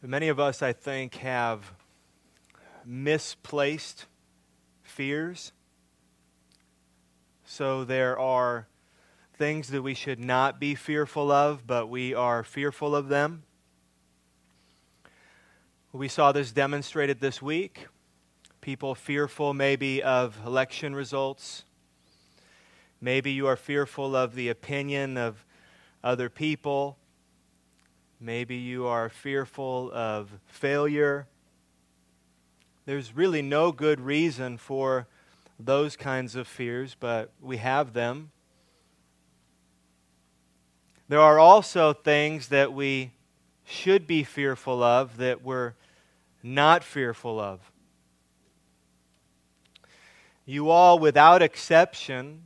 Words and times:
Many 0.00 0.28
of 0.28 0.38
us, 0.38 0.62
I 0.62 0.72
think, 0.72 1.16
have 1.16 1.72
misplaced 2.84 4.06
fears. 4.80 5.50
So 7.44 7.82
there 7.82 8.16
are 8.16 8.68
things 9.34 9.68
that 9.68 9.82
we 9.82 9.94
should 9.94 10.20
not 10.20 10.60
be 10.60 10.76
fearful 10.76 11.32
of, 11.32 11.66
but 11.66 11.88
we 11.88 12.14
are 12.14 12.44
fearful 12.44 12.94
of 12.94 13.08
them. 13.08 13.42
We 15.92 16.06
saw 16.06 16.30
this 16.30 16.52
demonstrated 16.52 17.18
this 17.18 17.42
week. 17.42 17.88
People 18.60 18.94
fearful 18.94 19.52
maybe 19.52 20.00
of 20.00 20.38
election 20.46 20.94
results. 20.94 21.64
Maybe 23.00 23.32
you 23.32 23.48
are 23.48 23.56
fearful 23.56 24.14
of 24.14 24.36
the 24.36 24.48
opinion 24.48 25.16
of 25.16 25.44
other 26.04 26.28
people. 26.28 26.98
Maybe 28.20 28.56
you 28.56 28.86
are 28.86 29.08
fearful 29.08 29.92
of 29.92 30.28
failure. 30.46 31.28
There's 32.84 33.14
really 33.14 33.42
no 33.42 33.70
good 33.70 34.00
reason 34.00 34.58
for 34.58 35.06
those 35.60 35.96
kinds 35.96 36.34
of 36.34 36.48
fears, 36.48 36.96
but 36.98 37.30
we 37.40 37.58
have 37.58 37.92
them. 37.92 38.32
There 41.08 41.20
are 41.20 41.38
also 41.38 41.92
things 41.92 42.48
that 42.48 42.72
we 42.72 43.12
should 43.64 44.06
be 44.06 44.24
fearful 44.24 44.82
of 44.82 45.18
that 45.18 45.42
we're 45.42 45.74
not 46.42 46.82
fearful 46.82 47.38
of. 47.38 47.60
You 50.44 50.70
all, 50.70 50.98
without 50.98 51.40
exception, 51.40 52.42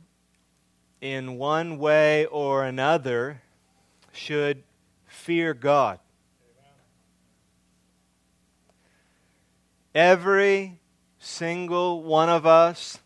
in 1.01 1.37
one 1.37 1.79
way 1.79 2.25
or 2.27 2.63
another, 2.63 3.41
should 4.11 4.63
fear 5.23 5.53
God. 5.53 5.99
Every 9.95 10.79
single 11.17 12.03
one 12.03 12.27
of 12.27 12.45
us, 12.45 12.99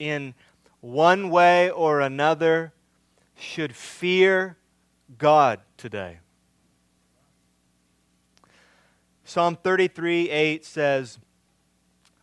in 0.00 0.34
one 0.80 1.30
way 1.30 1.70
or 1.70 2.00
another, 2.00 2.72
should 3.38 3.76
fear 3.76 4.56
God 5.18 5.60
today. 5.76 6.18
Psalm 9.24 9.56
33 9.62 10.30
8 10.30 10.64
says, 10.64 11.18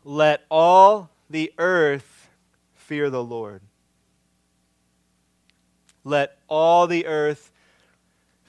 Let 0.04 0.44
all 0.52 1.12
the 1.30 1.54
earth 1.58 2.30
fear 2.74 3.10
the 3.10 3.24
Lord. 3.24 3.62
Let 6.04 6.38
all 6.50 6.88
the 6.88 7.06
earth 7.06 7.52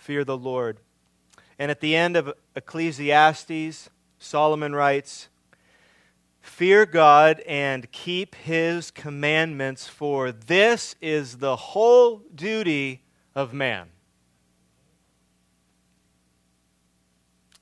fear 0.05 0.23
the 0.23 0.37
Lord. 0.37 0.81
And 1.59 1.71
at 1.71 1.81
the 1.81 1.97
end 1.97 2.15
of 2.15 2.35
Ecclesiastes, 2.55 3.89
Solomon 4.19 4.75
writes, 4.75 5.29
Fear 6.43 6.85
God 6.85 7.41
and 7.49 7.91
keep 7.91 8.35
his 8.35 8.91
commandments, 8.91 9.89
for 9.89 10.31
this 10.31 10.95
is 11.01 11.39
the 11.39 11.57
whole 11.57 12.19
duty 12.35 13.03
of 13.35 13.55
man. 13.55 13.89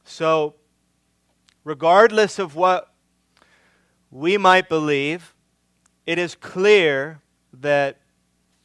So, 0.05 0.57
regardless 1.63 2.41
of 2.41 2.57
what 2.57 2.93
we 4.11 4.37
might 4.37 4.69
believe, 4.69 5.33
it 6.07 6.19
is 6.19 6.35
clear 6.35 7.21
that 7.53 8.01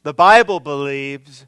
the 0.02 0.16
Bible 0.16 0.60
believes 0.60 1.46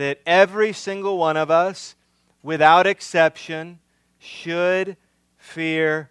that 0.00 0.20
every 0.24 0.72
single 0.72 1.18
one 1.18 1.36
of 1.36 1.50
us, 1.50 1.94
without 2.42 2.86
exception, 2.86 3.78
should 4.18 4.96
fear 5.36 6.10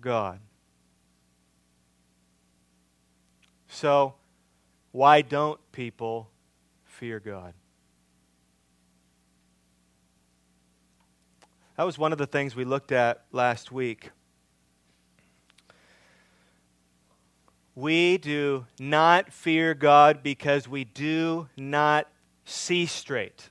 God. 0.00 0.38
So, 3.68 4.14
why 4.92 5.22
don't 5.22 5.60
people 5.72 6.30
fear 6.84 7.20
God? 7.20 7.52
That 11.76 11.84
was 11.84 11.98
one 11.98 12.12
of 12.12 12.18
the 12.18 12.26
things 12.26 12.56
we 12.56 12.64
looked 12.64 12.92
at 12.92 13.24
last 13.32 13.70
week. 13.70 14.10
We 17.74 18.16
do 18.16 18.66
not 18.78 19.32
fear 19.32 19.74
God 19.74 20.22
because 20.22 20.66
we 20.66 20.84
do 20.84 21.48
not 21.56 22.08
see 22.46 22.86
straight. 22.86 23.50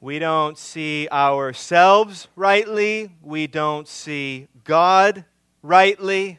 We 0.00 0.20
don't 0.20 0.56
see 0.56 1.08
ourselves 1.10 2.28
rightly. 2.36 3.10
We 3.20 3.48
don't 3.48 3.88
see 3.88 4.46
God 4.62 5.24
rightly. 5.60 6.38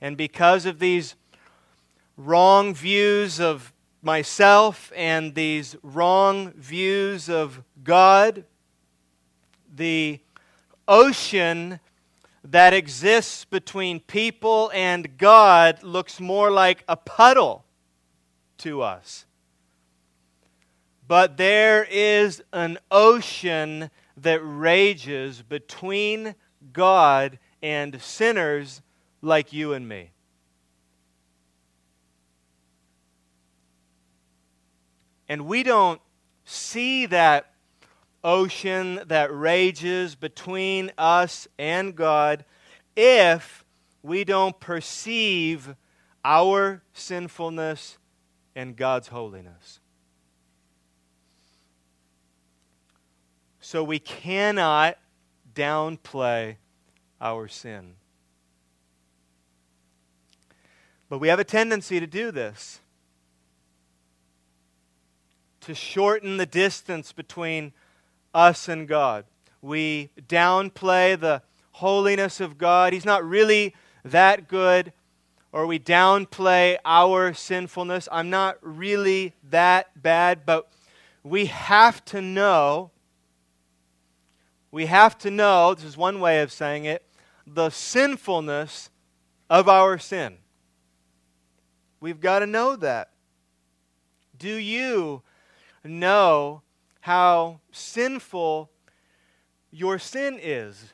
And 0.00 0.16
because 0.16 0.64
of 0.64 0.78
these 0.78 1.16
wrong 2.16 2.72
views 2.72 3.40
of 3.40 3.72
myself 4.00 4.92
and 4.94 5.34
these 5.34 5.74
wrong 5.82 6.52
views 6.52 7.28
of 7.28 7.64
God, 7.82 8.44
the 9.74 10.20
ocean 10.86 11.80
that 12.44 12.72
exists 12.72 13.44
between 13.44 13.98
people 13.98 14.70
and 14.72 15.18
God 15.18 15.82
looks 15.82 16.20
more 16.20 16.50
like 16.50 16.84
a 16.86 16.96
puddle 16.96 17.63
to 18.58 18.82
us. 18.82 19.26
But 21.06 21.36
there 21.36 21.86
is 21.90 22.42
an 22.52 22.78
ocean 22.90 23.90
that 24.16 24.40
rages 24.42 25.42
between 25.42 26.34
God 26.72 27.38
and 27.62 28.00
sinners 28.00 28.80
like 29.20 29.52
you 29.52 29.72
and 29.72 29.88
me. 29.88 30.10
And 35.28 35.46
we 35.46 35.62
don't 35.62 36.00
see 36.44 37.06
that 37.06 37.52
ocean 38.22 39.00
that 39.06 39.34
rages 39.34 40.14
between 40.14 40.90
us 40.96 41.46
and 41.58 41.94
God 41.94 42.44
if 42.96 43.64
we 44.02 44.24
don't 44.24 44.58
perceive 44.60 45.74
our 46.24 46.82
sinfulness 46.92 47.98
and 48.54 48.76
God's 48.76 49.08
holiness. 49.08 49.80
So 53.60 53.82
we 53.82 53.98
cannot 53.98 54.98
downplay 55.54 56.56
our 57.20 57.48
sin. 57.48 57.94
But 61.08 61.18
we 61.18 61.28
have 61.28 61.38
a 61.38 61.44
tendency 61.44 62.00
to 62.00 62.06
do 62.06 62.30
this 62.30 62.80
to 65.64 65.74
shorten 65.74 66.36
the 66.36 66.44
distance 66.44 67.12
between 67.12 67.72
us 68.34 68.68
and 68.68 68.86
God. 68.86 69.24
We 69.62 70.10
downplay 70.28 71.18
the 71.18 71.40
holiness 71.72 72.38
of 72.38 72.58
God. 72.58 72.92
He's 72.92 73.06
not 73.06 73.24
really 73.24 73.74
that 74.04 74.46
good. 74.46 74.92
Or 75.54 75.68
we 75.68 75.78
downplay 75.78 76.78
our 76.84 77.32
sinfulness. 77.32 78.08
I'm 78.10 78.28
not 78.28 78.58
really 78.60 79.34
that 79.50 80.02
bad, 80.02 80.44
but 80.44 80.68
we 81.22 81.46
have 81.46 82.04
to 82.06 82.20
know, 82.20 82.90
we 84.72 84.86
have 84.86 85.16
to 85.18 85.30
know, 85.30 85.72
this 85.72 85.84
is 85.84 85.96
one 85.96 86.18
way 86.18 86.42
of 86.42 86.50
saying 86.50 86.86
it, 86.86 87.06
the 87.46 87.70
sinfulness 87.70 88.90
of 89.48 89.68
our 89.68 89.96
sin. 89.96 90.38
We've 92.00 92.20
got 92.20 92.40
to 92.40 92.48
know 92.48 92.74
that. 92.74 93.12
Do 94.36 94.56
you 94.56 95.22
know 95.84 96.62
how 97.02 97.60
sinful 97.70 98.72
your 99.70 100.00
sin 100.00 100.40
is? 100.42 100.93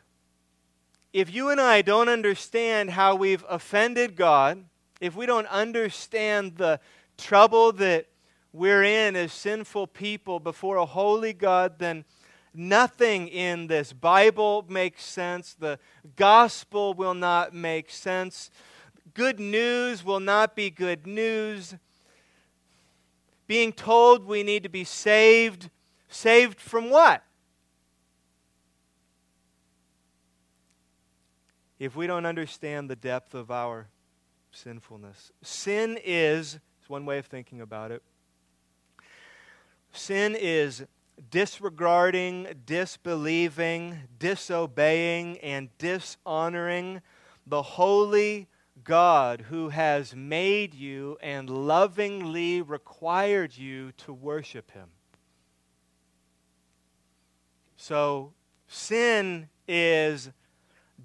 If 1.13 1.35
you 1.35 1.51
and 1.51 1.61
I 1.61 1.83
don't 1.83 2.09
understand 2.09 2.91
how 2.91 3.17
we've 3.17 3.45
offended 3.49 4.15
God, 4.15 4.65
if 5.01 5.17
we 5.17 5.27
don't 5.27 5.47
understand 5.47 6.57
the 6.57 6.79
trouble 7.19 7.73
that 7.73 8.07
we're 8.53 8.85
in 8.85 9.17
as 9.17 9.33
sinful 9.33 9.89
people 9.89 10.39
before 10.39 10.77
a 10.77 10.87
holy 10.87 11.33
God, 11.33 11.81
then 11.81 12.05
nothing 12.55 13.27
in 13.27 13.67
this 13.67 13.93
Bible 13.93 14.65
makes 14.69 15.05
sense. 15.05 15.55
The 15.55 15.81
gospel 16.15 16.95
will 16.95 17.15
not 17.15 17.53
make 17.53 17.91
sense. 17.91 18.51
Good 19.13 19.41
news 19.41 20.05
will 20.05 20.21
not 20.21 20.55
be 20.55 20.71
good 20.71 21.09
news. 21.09 21.75
Being 23.49 23.73
told 23.73 24.25
we 24.25 24.45
need 24.45 24.63
to 24.63 24.69
be 24.69 24.85
saved, 24.85 25.71
saved 26.09 26.61
from 26.61 26.89
what? 26.89 27.25
If 31.81 31.97
we 31.97 32.07
don't 32.07 32.27
understand 32.27 32.91
the 32.91 32.95
depth 32.95 33.35
of 33.35 33.51
our 33.51 33.89
sinfulness, 34.53 35.33
sin 35.41 35.99
is, 36.05 36.59
it's 36.79 36.91
one 36.91 37.07
way 37.07 37.17
of 37.17 37.25
thinking 37.25 37.63
about 37.63 37.91
it, 37.91 38.03
sin 39.91 40.37
is 40.39 40.85
disregarding, 41.31 42.49
disbelieving, 42.67 43.97
disobeying, 44.19 45.39
and 45.39 45.71
dishonoring 45.79 47.01
the 47.47 47.63
holy 47.63 48.47
God 48.85 49.47
who 49.49 49.71
has 49.71 50.15
made 50.15 50.75
you 50.75 51.17
and 51.23 51.49
lovingly 51.49 52.61
required 52.61 53.57
you 53.57 53.93
to 53.93 54.13
worship 54.13 54.71
him. 54.73 54.89
So, 57.79 58.35
sin 58.69 59.49
is 59.67 60.31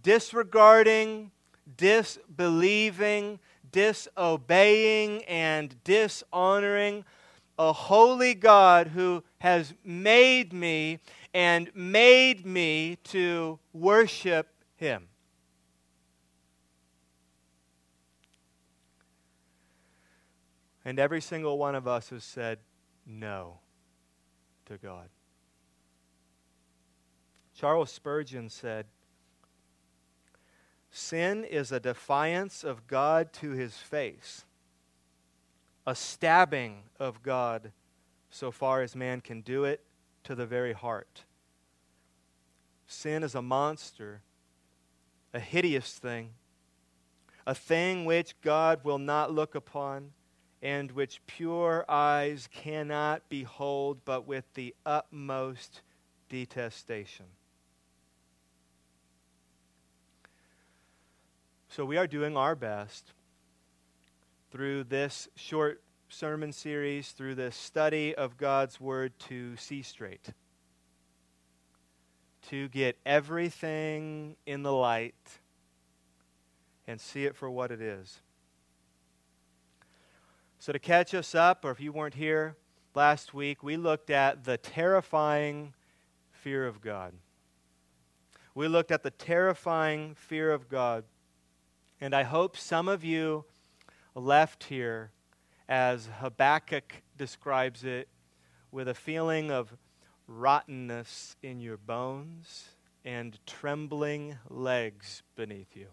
disregarding, 0.05 1.31
disbelieving, 1.77 3.39
disobeying, 3.71 5.23
and 5.23 5.83
dishonoring 5.83 7.03
a 7.57 7.73
holy 7.73 8.35
God 8.35 8.89
who 8.89 9.23
has 9.39 9.73
made 9.83 10.53
me 10.53 10.99
and 11.33 11.71
made 11.73 12.45
me 12.45 12.97
to 13.05 13.57
worship 13.73 14.47
him. 14.75 15.07
And 20.85 20.99
every 20.99 21.19
single 21.19 21.57
one 21.57 21.73
of 21.73 21.87
us 21.87 22.11
has 22.11 22.23
said 22.23 22.59
no 23.07 23.57
to 24.67 24.77
God. 24.77 25.09
Charles 27.55 27.89
Spurgeon 27.89 28.49
said, 28.49 28.85
Sin 30.97 31.43
is 31.43 31.73
a 31.73 31.79
defiance 31.81 32.63
of 32.63 32.87
God 32.87 33.33
to 33.33 33.51
his 33.51 33.75
face, 33.75 34.45
a 35.85 35.93
stabbing 35.93 36.83
of 36.97 37.21
God 37.21 37.73
so 38.29 38.49
far 38.49 38.81
as 38.81 38.95
man 38.95 39.19
can 39.19 39.41
do 39.41 39.65
it 39.65 39.81
to 40.23 40.35
the 40.35 40.45
very 40.45 40.71
heart. 40.71 41.25
Sin 42.87 43.23
is 43.23 43.35
a 43.35 43.41
monster, 43.41 44.21
a 45.33 45.39
hideous 45.41 45.95
thing, 45.95 46.29
a 47.45 47.53
thing 47.53 48.05
which 48.05 48.39
God 48.41 48.85
will 48.85 48.97
not 48.97 49.33
look 49.33 49.53
upon 49.53 50.11
and 50.61 50.93
which 50.93 51.19
pure 51.27 51.83
eyes 51.89 52.47
cannot 52.49 53.27
behold 53.27 53.97
but 54.05 54.25
with 54.25 54.45
the 54.53 54.73
utmost 54.85 55.81
detestation. 56.29 57.25
So 61.75 61.83
we 61.83 61.97
are 61.97 62.07
doing 62.07 62.37
our 62.37 62.55
best 62.55 63.11
through 64.49 64.85
this 64.85 65.27
short 65.35 65.83
sermon 66.07 66.53
series, 66.53 67.11
through 67.11 67.35
this 67.35 67.53
study 67.53 68.15
of 68.15 68.37
God's 68.37 68.79
Word 68.79 69.11
to 69.27 69.57
see 69.57 69.81
straight, 69.81 70.29
to 72.47 72.69
get 72.69 72.97
everything 73.05 74.37
in 74.45 74.63
the 74.63 74.71
light 74.71 75.15
and 76.87 77.01
see 77.01 77.25
it 77.25 77.35
for 77.35 77.49
what 77.49 77.71
it 77.71 77.81
is. 77.81 78.21
So, 80.59 80.71
to 80.71 80.79
catch 80.79 81.13
us 81.13 81.35
up, 81.35 81.65
or 81.65 81.71
if 81.71 81.81
you 81.81 81.91
weren't 81.91 82.15
here 82.15 82.55
last 82.93 83.33
week, 83.33 83.63
we 83.63 83.75
looked 83.75 84.09
at 84.09 84.45
the 84.45 84.55
terrifying 84.55 85.73
fear 86.31 86.65
of 86.65 86.79
God. 86.79 87.11
We 88.53 88.69
looked 88.69 88.91
at 88.91 89.03
the 89.03 89.11
terrifying 89.11 90.15
fear 90.15 90.53
of 90.53 90.69
God. 90.69 91.03
And 92.01 92.13
I 92.13 92.23
hope 92.23 92.57
some 92.57 92.87
of 92.87 93.03
you 93.03 93.45
left 94.13 94.65
here, 94.65 95.11
as 95.67 96.09
Habakkuk 96.19 97.01
describes 97.17 97.83
it, 97.83 98.09
with 98.71 98.87
a 98.87 98.93
feeling 98.93 99.51
of 99.51 99.73
rottenness 100.27 101.35
in 101.41 101.59
your 101.59 101.77
bones 101.77 102.69
and 103.05 103.39
trembling 103.45 104.37
legs 104.49 105.23
beneath 105.35 105.75
you. 105.75 105.87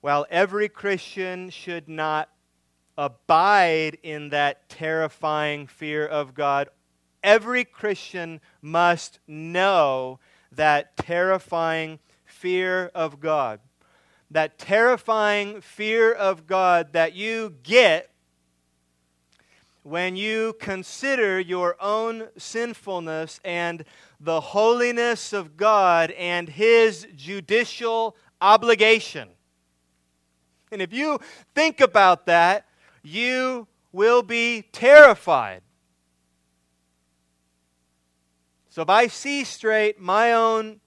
While 0.00 0.26
every 0.30 0.68
Christian 0.68 1.50
should 1.50 1.88
not 1.88 2.30
abide 2.96 3.98
in 4.02 4.30
that 4.30 4.68
terrifying 4.68 5.66
fear 5.66 6.06
of 6.06 6.34
God, 6.34 6.68
every 7.22 7.64
Christian 7.64 8.40
must 8.62 9.18
know 9.26 10.20
that 10.56 10.96
terrifying 10.96 11.98
fear 12.24 12.90
of 12.94 13.20
God. 13.20 13.60
That 14.30 14.58
terrifying 14.58 15.60
fear 15.60 16.12
of 16.12 16.46
God 16.46 16.92
that 16.92 17.14
you 17.14 17.54
get 17.62 18.10
when 19.82 20.16
you 20.16 20.54
consider 20.58 21.38
your 21.38 21.76
own 21.78 22.28
sinfulness 22.38 23.38
and 23.44 23.84
the 24.18 24.40
holiness 24.40 25.32
of 25.32 25.56
God 25.56 26.10
and 26.12 26.48
His 26.48 27.06
judicial 27.14 28.16
obligation. 28.40 29.28
And 30.72 30.80
if 30.80 30.92
you 30.92 31.20
think 31.54 31.80
about 31.80 32.26
that, 32.26 32.66
you 33.02 33.68
will 33.92 34.22
be 34.22 34.62
terrified. 34.72 35.60
So 38.74 38.82
if 38.82 38.90
I 38.90 39.06
see 39.06 39.44
straight 39.44 40.00
my 40.00 40.32
own 40.32 40.80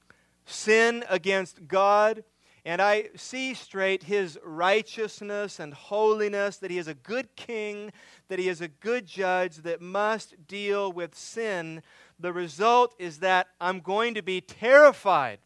sin 0.46 1.06
against 1.08 1.70
God, 1.70 2.26
and 2.66 2.82
I 2.82 3.06
see 3.16 3.54
straight 3.54 4.04
his 4.04 4.38
righteousness 4.44 5.58
and 5.58 5.74
holiness, 5.74 6.58
that 6.58 6.70
he 6.70 6.80
is 6.80 6.90
a 6.90 6.94
good 6.94 7.34
king, 7.38 7.94
that 8.28 8.40
he 8.40 8.50
is 8.50 8.60
a 8.60 8.68
good 8.68 9.06
judge 9.06 9.56
that 9.60 9.80
must 9.80 10.36
deal 10.50 10.92
with 10.92 11.16
sin, 11.16 11.82
the 12.20 12.34
result 12.34 12.94
is 13.00 13.20
that 13.20 13.48
I'm 13.62 13.80
going 13.80 14.16
to 14.16 14.22
be 14.22 14.42
terrified 14.42 15.40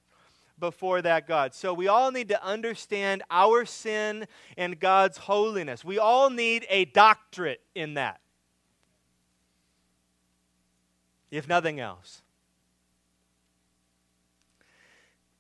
before 0.58 1.04
that 1.04 1.28
God. 1.28 1.54
So 1.54 1.76
we 1.76 1.88
all 1.88 2.10
need 2.10 2.30
to 2.30 2.44
understand 2.44 3.22
our 3.30 3.66
sin 3.66 4.26
and 4.58 4.80
God's 4.80 5.20
holiness. 5.20 5.86
We 5.86 6.00
all 6.00 6.32
need 6.32 6.66
a 6.72 6.86
doctorate 6.86 7.62
in 7.76 7.94
that, 7.94 8.20
if 11.30 11.48
nothing 11.48 11.80
else. 11.80 12.24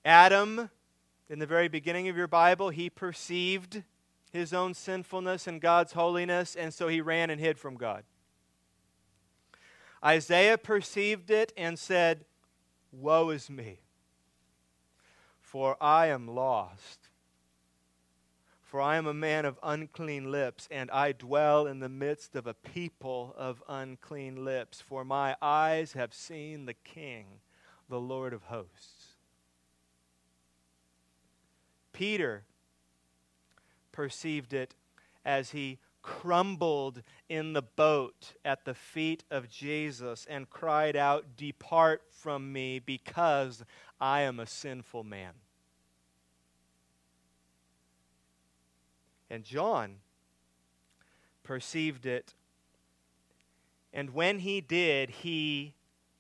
Adam, 0.03 0.69
in 1.29 1.39
the 1.39 1.45
very 1.45 1.67
beginning 1.67 2.07
of 2.07 2.17
your 2.17 2.27
Bible, 2.27 2.69
he 2.69 2.89
perceived 2.89 3.83
his 4.31 4.53
own 4.53 4.73
sinfulness 4.73 5.47
and 5.47 5.61
God's 5.61 5.93
holiness, 5.93 6.55
and 6.55 6.73
so 6.73 6.87
he 6.87 7.01
ran 7.01 7.29
and 7.29 7.39
hid 7.39 7.59
from 7.59 7.75
God. 7.75 8.03
Isaiah 10.03 10.57
perceived 10.57 11.29
it 11.29 11.53
and 11.55 11.77
said, 11.77 12.25
Woe 12.91 13.29
is 13.29 13.49
me 13.49 13.79
for 15.51 15.75
I 15.81 16.07
am 16.07 16.29
lost. 16.29 17.09
For 18.61 18.79
I 18.79 18.95
am 18.95 19.05
a 19.05 19.13
man 19.13 19.43
of 19.43 19.59
unclean 19.61 20.31
lips, 20.31 20.65
and 20.71 20.89
I 20.91 21.11
dwell 21.11 21.67
in 21.67 21.81
the 21.81 21.89
midst 21.89 22.37
of 22.37 22.47
a 22.47 22.53
people 22.53 23.35
of 23.37 23.61
unclean 23.67 24.45
lips. 24.45 24.79
For 24.79 25.03
my 25.03 25.35
eyes 25.41 25.91
have 25.91 26.13
seen 26.13 26.67
the 26.67 26.73
King, 26.73 27.41
the 27.89 27.99
Lord 27.99 28.31
of 28.31 28.43
hosts. 28.43 29.10
Peter 31.93 32.43
perceived 33.91 34.53
it 34.53 34.75
as 35.25 35.51
he 35.51 35.79
crumbled 36.01 37.03
in 37.29 37.53
the 37.53 37.61
boat 37.61 38.33
at 38.43 38.65
the 38.65 38.73
feet 38.73 39.23
of 39.29 39.49
Jesus 39.49 40.25
and 40.29 40.49
cried 40.49 40.95
out, 40.95 41.37
Depart 41.37 42.01
from 42.09 42.51
me, 42.51 42.79
because 42.79 43.63
I 43.99 44.21
am 44.21 44.39
a 44.39 44.47
sinful 44.47 45.03
man. 45.03 45.33
And 49.29 49.43
John 49.43 49.97
perceived 51.43 52.05
it. 52.05 52.33
And 53.93 54.11
when 54.11 54.39
he 54.39 54.61
did, 54.61 55.09
he, 55.09 55.75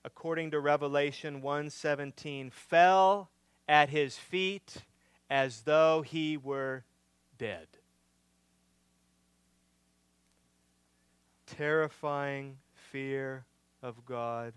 according 0.05 0.51
to 0.51 0.59
Revelation 0.59 1.41
1:17, 1.41 2.51
fell 2.51 3.29
at 3.67 3.89
his 3.89 4.17
feet 4.17 4.83
as 5.31 5.61
though 5.61 6.01
he 6.01 6.35
were 6.35 6.83
dead. 7.37 7.67
Terrifying 11.45 12.57
fear 12.73 13.45
of 13.81 14.05
God. 14.05 14.53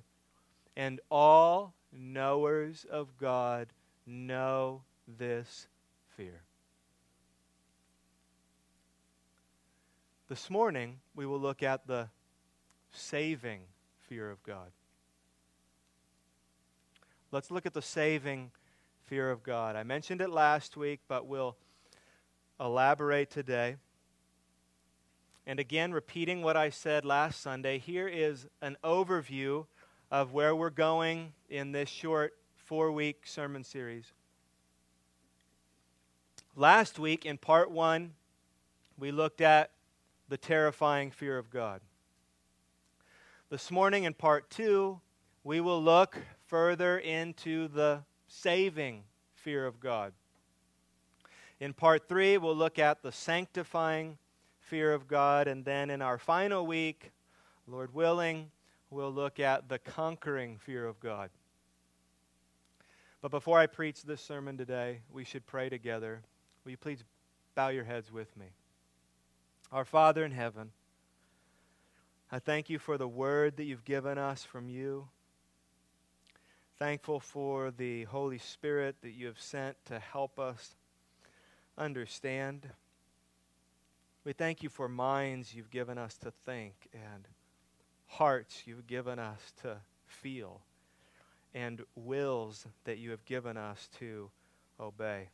And 0.76 1.00
all 1.12 1.74
knowers 1.92 2.84
of 2.90 3.16
God 3.16 3.68
know 4.04 4.82
this 5.06 5.68
fear. 6.16 6.42
This 10.28 10.50
morning, 10.50 10.98
we 11.14 11.24
will 11.24 11.38
look 11.38 11.62
at 11.62 11.86
the 11.86 12.08
saving 12.90 13.60
fear 14.08 14.28
of 14.28 14.42
God. 14.42 14.72
Let's 17.30 17.52
look 17.52 17.64
at 17.64 17.74
the 17.74 17.82
saving 17.82 18.50
fear 19.06 19.30
of 19.30 19.42
God. 19.42 19.76
I 19.76 19.82
mentioned 19.82 20.20
it 20.20 20.30
last 20.30 20.76
week, 20.76 21.00
but 21.08 21.26
we'll 21.26 21.56
elaborate 22.58 23.30
today. 23.30 23.76
And 25.46 25.60
again, 25.60 25.92
repeating 25.92 26.42
what 26.42 26.56
I 26.56 26.70
said 26.70 27.04
last 27.04 27.40
Sunday, 27.40 27.78
here 27.78 28.08
is 28.08 28.46
an 28.62 28.78
overview 28.82 29.66
of 30.10 30.32
where 30.32 30.56
we're 30.56 30.70
going 30.70 31.34
in 31.50 31.72
this 31.72 31.88
short 31.88 32.34
four 32.56 32.90
week 32.92 33.26
sermon 33.26 33.62
series. 33.62 34.12
Last 36.56 36.98
week, 36.98 37.26
in 37.26 37.36
part 37.36 37.70
one, 37.70 38.12
we 38.96 39.10
looked 39.10 39.40
at 39.40 39.70
the 40.28 40.38
terrifying 40.38 41.10
fear 41.10 41.36
of 41.36 41.50
God. 41.50 41.82
This 43.50 43.70
morning, 43.70 44.04
in 44.04 44.14
part 44.14 44.48
two, 44.48 45.00
we 45.42 45.60
will 45.60 45.82
look 45.82 46.16
further 46.46 46.98
into 46.98 47.68
the 47.68 48.02
saving 48.34 49.04
fear 49.34 49.66
of 49.66 49.80
God. 49.80 50.12
In 51.60 51.72
part 51.72 52.08
three, 52.08 52.36
we'll 52.36 52.56
look 52.56 52.78
at 52.78 53.02
the 53.02 53.12
sanctifying 53.12 54.18
fear 54.60 54.92
of 54.92 55.06
God. 55.06 55.46
And 55.46 55.64
then 55.64 55.90
in 55.90 56.02
our 56.02 56.18
final 56.18 56.66
week, 56.66 57.12
Lord 57.66 57.94
willing, 57.94 58.50
we'll 58.90 59.12
look 59.12 59.38
at 59.38 59.68
the 59.68 59.78
conquering 59.78 60.58
fear 60.58 60.86
of 60.86 60.98
God. 61.00 61.30
But 63.22 63.30
before 63.30 63.58
I 63.58 63.66
preach 63.66 64.02
this 64.02 64.20
sermon 64.20 64.58
today, 64.58 65.00
we 65.10 65.24
should 65.24 65.46
pray 65.46 65.68
together. 65.68 66.22
Will 66.64 66.72
you 66.72 66.76
please 66.76 67.04
bow 67.54 67.68
your 67.68 67.84
heads 67.84 68.12
with 68.12 68.36
me? 68.36 68.46
Our 69.72 69.84
Father 69.84 70.24
in 70.24 70.32
heaven, 70.32 70.72
I 72.30 72.38
thank 72.38 72.68
you 72.68 72.78
for 72.78 72.98
the 72.98 73.08
word 73.08 73.56
that 73.56 73.64
you've 73.64 73.84
given 73.84 74.18
us 74.18 74.44
from 74.44 74.68
you. 74.68 75.08
Thankful 76.78 77.20
for 77.20 77.70
the 77.70 78.02
Holy 78.04 78.38
Spirit 78.38 78.96
that 79.02 79.12
you 79.12 79.26
have 79.26 79.40
sent 79.40 79.76
to 79.84 80.00
help 80.00 80.40
us 80.40 80.74
understand. 81.78 82.68
We 84.24 84.32
thank 84.32 84.64
you 84.64 84.68
for 84.68 84.88
minds 84.88 85.54
you've 85.54 85.70
given 85.70 85.98
us 85.98 86.16
to 86.18 86.32
think 86.44 86.74
and 86.92 87.28
hearts 88.06 88.64
you've 88.66 88.88
given 88.88 89.20
us 89.20 89.52
to 89.62 89.76
feel 90.04 90.62
and 91.54 91.80
wills 91.94 92.66
that 92.82 92.98
you 92.98 93.12
have 93.12 93.24
given 93.24 93.56
us 93.56 93.88
to 94.00 94.30
obey. 94.80 95.28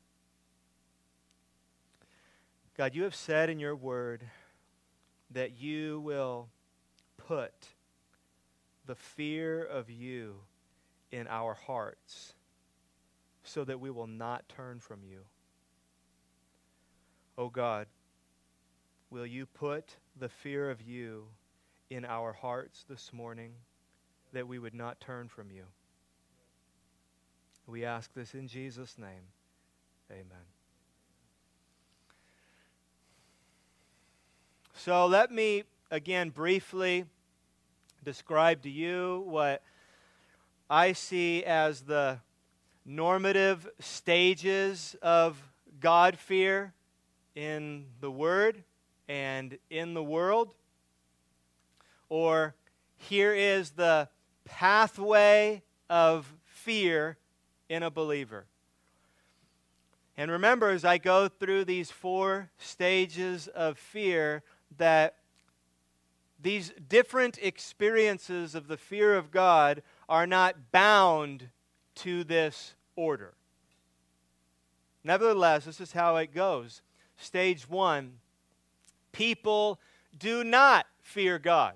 God, 2.76 2.94
you 2.94 3.04
have 3.04 3.14
said 3.14 3.48
in 3.48 3.58
your 3.58 3.74
word 3.74 4.24
that 5.30 5.58
you 5.58 6.00
will 6.00 6.48
put 7.16 7.68
the 8.84 8.94
fear 8.94 9.64
of 9.64 9.88
you 9.88 10.40
in 11.12 11.26
our 11.28 11.54
hearts 11.54 12.34
so 13.42 13.64
that 13.64 13.80
we 13.80 13.90
will 13.90 14.06
not 14.06 14.48
turn 14.48 14.80
from 14.80 15.00
you. 15.02 15.20
O 17.38 17.44
oh 17.44 17.48
God, 17.48 17.86
will 19.10 19.26
you 19.26 19.46
put 19.46 19.96
the 20.18 20.28
fear 20.28 20.70
of 20.70 20.82
you 20.82 21.24
in 21.88 22.04
our 22.04 22.32
hearts 22.32 22.84
this 22.88 23.12
morning 23.12 23.52
that 24.32 24.46
we 24.46 24.58
would 24.58 24.74
not 24.74 25.00
turn 25.00 25.28
from 25.28 25.50
you? 25.50 25.64
We 27.66 27.84
ask 27.84 28.12
this 28.14 28.34
in 28.34 28.46
Jesus' 28.48 28.98
name. 28.98 29.32
Amen. 30.10 30.44
So 34.74 35.06
let 35.06 35.30
me 35.30 35.64
again 35.90 36.30
briefly 36.30 37.04
describe 38.04 38.62
to 38.62 38.70
you 38.70 39.24
what 39.26 39.62
I 40.72 40.92
see 40.92 41.44
as 41.44 41.80
the 41.80 42.20
normative 42.86 43.68
stages 43.80 44.94
of 45.02 45.36
God 45.80 46.16
fear 46.16 46.72
in 47.34 47.86
the 48.00 48.10
Word 48.10 48.62
and 49.08 49.58
in 49.68 49.94
the 49.94 50.02
world. 50.02 50.54
Or 52.08 52.54
here 52.96 53.34
is 53.34 53.70
the 53.70 54.08
pathway 54.44 55.62
of 55.88 56.32
fear 56.46 57.16
in 57.68 57.82
a 57.82 57.90
believer. 57.90 58.46
And 60.16 60.30
remember, 60.30 60.68
as 60.68 60.84
I 60.84 60.98
go 60.98 61.26
through 61.26 61.64
these 61.64 61.90
four 61.90 62.50
stages 62.58 63.48
of 63.48 63.76
fear, 63.76 64.44
that 64.78 65.16
these 66.40 66.72
different 66.88 67.38
experiences 67.42 68.54
of 68.54 68.68
the 68.68 68.76
fear 68.76 69.16
of 69.16 69.30
God 69.30 69.82
are 70.10 70.26
not 70.26 70.72
bound 70.72 71.48
to 71.94 72.24
this 72.24 72.74
order. 72.96 73.32
Nevertheless, 75.04 75.64
this 75.64 75.80
is 75.80 75.92
how 75.92 76.16
it 76.16 76.34
goes. 76.34 76.82
Stage 77.16 77.68
one 77.68 78.14
people 79.12 79.80
do 80.18 80.44
not 80.44 80.86
fear 81.02 81.38
God. 81.38 81.74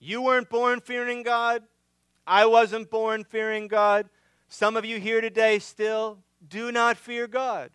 You 0.00 0.22
weren't 0.22 0.48
born 0.48 0.80
fearing 0.80 1.22
God. 1.22 1.64
I 2.26 2.46
wasn't 2.46 2.90
born 2.90 3.24
fearing 3.24 3.68
God. 3.68 4.08
Some 4.48 4.76
of 4.76 4.84
you 4.84 5.00
here 5.00 5.20
today 5.20 5.58
still 5.58 6.18
do 6.48 6.70
not 6.70 6.96
fear 6.96 7.26
God 7.26 7.70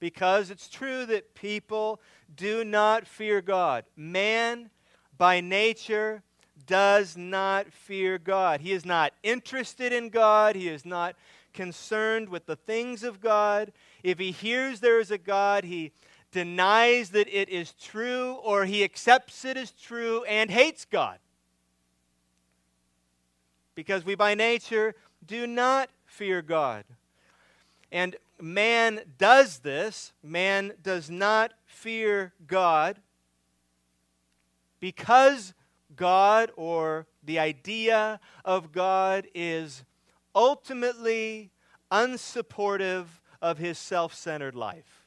because 0.00 0.50
it's 0.50 0.68
true 0.68 1.06
that 1.06 1.34
people 1.34 2.00
do 2.34 2.64
not 2.64 3.06
fear 3.06 3.40
God. 3.40 3.84
Man, 3.96 4.70
by 5.16 5.40
nature, 5.40 6.22
does 6.66 7.16
not 7.16 7.72
fear 7.72 8.18
God. 8.18 8.60
He 8.60 8.72
is 8.72 8.84
not 8.84 9.12
interested 9.22 9.92
in 9.92 10.08
God. 10.08 10.56
He 10.56 10.68
is 10.68 10.84
not 10.84 11.16
concerned 11.52 12.28
with 12.28 12.46
the 12.46 12.56
things 12.56 13.02
of 13.02 13.20
God. 13.20 13.72
If 14.02 14.18
he 14.18 14.30
hears 14.30 14.80
there 14.80 15.00
is 15.00 15.10
a 15.10 15.18
God, 15.18 15.64
he 15.64 15.92
denies 16.30 17.10
that 17.10 17.28
it 17.28 17.48
is 17.48 17.72
true 17.72 18.34
or 18.42 18.64
he 18.64 18.84
accepts 18.84 19.44
it 19.44 19.56
as 19.56 19.70
true 19.70 20.24
and 20.24 20.50
hates 20.50 20.84
God. 20.84 21.18
Because 23.74 24.04
we, 24.04 24.14
by 24.14 24.34
nature, 24.34 24.94
do 25.26 25.46
not 25.46 25.90
fear 26.06 26.42
God. 26.42 26.84
And 27.90 28.16
man 28.40 29.00
does 29.18 29.58
this, 29.58 30.12
man 30.22 30.72
does 30.82 31.10
not 31.10 31.52
fear 31.66 32.32
God 32.46 32.98
because 34.80 35.54
God 36.02 36.50
or 36.56 37.06
the 37.22 37.38
idea 37.38 38.18
of 38.44 38.72
God 38.72 39.28
is 39.36 39.84
ultimately 40.34 41.52
unsupportive 41.92 43.06
of 43.40 43.58
his 43.58 43.78
self 43.78 44.12
centered 44.12 44.56
life. 44.56 45.06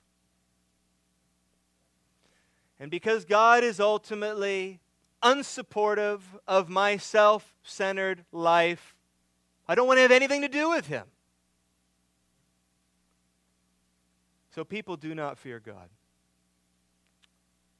And 2.79 2.89
because 2.89 3.25
God 3.25 3.61
is 3.61 3.81
ultimately 3.81 4.79
unsupportive 5.21 6.21
of 6.47 6.69
my 6.69 6.95
self 6.95 7.53
centered 7.61 8.23
life, 8.31 8.95
I 9.67 9.75
don't 9.75 9.87
want 9.87 9.97
to 9.97 10.01
have 10.03 10.11
anything 10.11 10.43
to 10.43 10.47
do 10.47 10.69
with 10.69 10.87
him. 10.87 11.07
So 14.51 14.63
people 14.63 14.95
do 14.95 15.13
not 15.13 15.37
fear 15.37 15.59
God. 15.59 15.89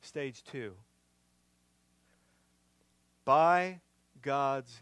Stage 0.02 0.44
two. 0.44 0.74
By 3.26 3.82
God's 4.22 4.82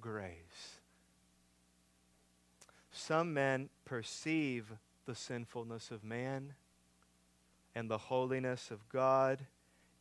grace. 0.00 0.80
Some 2.92 3.34
men 3.34 3.68
perceive 3.84 4.72
the 5.04 5.14
sinfulness 5.14 5.90
of 5.90 6.04
man 6.04 6.54
and 7.74 7.90
the 7.90 7.98
holiness 7.98 8.70
of 8.70 8.88
God 8.88 9.40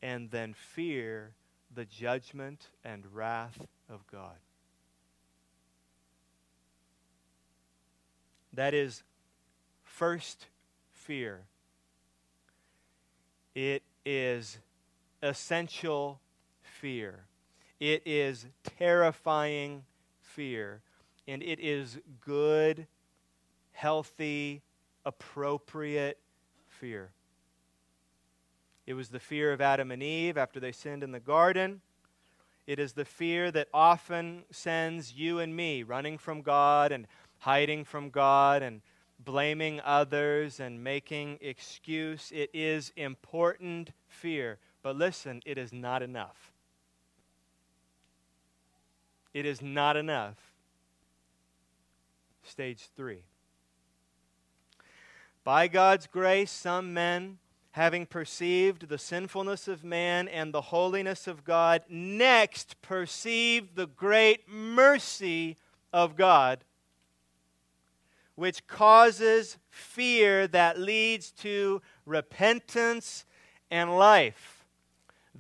and 0.01 0.29
then 0.31 0.53
fear 0.53 1.31
the 1.73 1.85
judgment 1.85 2.67
and 2.83 3.03
wrath 3.13 3.65
of 3.89 4.05
God. 4.11 4.37
That 8.53 8.73
is 8.73 9.03
first 9.83 10.47
fear. 10.93 11.41
It 13.55 13.83
is 14.05 14.57
essential 15.21 16.19
fear. 16.61 17.25
It 17.79 18.03
is 18.05 18.45
terrifying 18.77 19.83
fear. 20.21 20.81
And 21.27 21.43
it 21.43 21.59
is 21.59 21.99
good, 22.21 22.87
healthy, 23.71 24.61
appropriate 25.05 26.17
fear. 26.67 27.11
It 28.85 28.95
was 28.95 29.09
the 29.09 29.19
fear 29.19 29.53
of 29.53 29.61
Adam 29.61 29.91
and 29.91 30.01
Eve 30.01 30.37
after 30.37 30.59
they 30.59 30.71
sinned 30.71 31.03
in 31.03 31.11
the 31.11 31.19
garden. 31.19 31.81
It 32.65 32.79
is 32.79 32.93
the 32.93 33.05
fear 33.05 33.51
that 33.51 33.67
often 33.73 34.43
sends 34.51 35.13
you 35.13 35.39
and 35.39 35.55
me 35.55 35.83
running 35.83 36.17
from 36.17 36.41
God 36.41 36.91
and 36.91 37.07
hiding 37.39 37.83
from 37.83 38.09
God 38.09 38.61
and 38.61 38.81
blaming 39.19 39.81
others 39.81 40.59
and 40.59 40.83
making 40.83 41.37
excuse. 41.41 42.31
It 42.33 42.49
is 42.53 42.91
important 42.95 43.91
fear. 44.07 44.57
But 44.81 44.95
listen, 44.95 45.41
it 45.45 45.57
is 45.57 45.73
not 45.73 46.01
enough. 46.01 46.48
It 49.33 49.45
is 49.45 49.61
not 49.61 49.95
enough. 49.95 50.37
Stage 52.43 52.87
three. 52.95 53.23
By 55.43 55.67
God's 55.67 56.07
grace, 56.07 56.51
some 56.51 56.93
men 56.93 57.37
having 57.71 58.05
perceived 58.05 58.89
the 58.89 58.97
sinfulness 58.97 59.67
of 59.67 59.83
man 59.83 60.27
and 60.27 60.53
the 60.53 60.61
holiness 60.61 61.27
of 61.27 61.43
God, 61.43 61.83
next 61.87 62.81
perceive 62.81 63.75
the 63.75 63.87
great 63.87 64.49
mercy 64.49 65.55
of 65.93 66.15
God, 66.15 66.63
which 68.35 68.65
causes 68.67 69.57
fear 69.69 70.47
that 70.47 70.79
leads 70.79 71.31
to 71.31 71.81
repentance 72.05 73.25
and 73.69 73.97
life. 73.97 74.58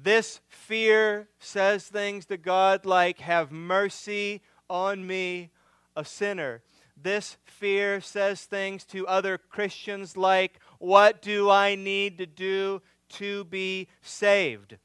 This 0.01 0.39
fear 0.47 1.27
says 1.39 1.85
things 1.87 2.25
to 2.27 2.37
God 2.37 2.85
like, 2.85 3.19
Have 3.19 3.51
mercy 3.51 4.41
on 4.69 5.05
me, 5.05 5.51
a 5.95 6.05
sinner. 6.05 6.61
This 7.01 7.37
fear 7.43 7.99
says 7.99 8.43
things 8.43 8.85
to 8.85 9.07
other 9.07 9.37
Christians 9.37 10.15
like, 10.15 10.59
What 10.77 11.21
do 11.21 11.49
I 11.49 11.75
need 11.75 12.17
to 12.19 12.25
do 12.25 12.81
to 13.09 13.43
be 13.45 13.89
saved? 14.01 14.77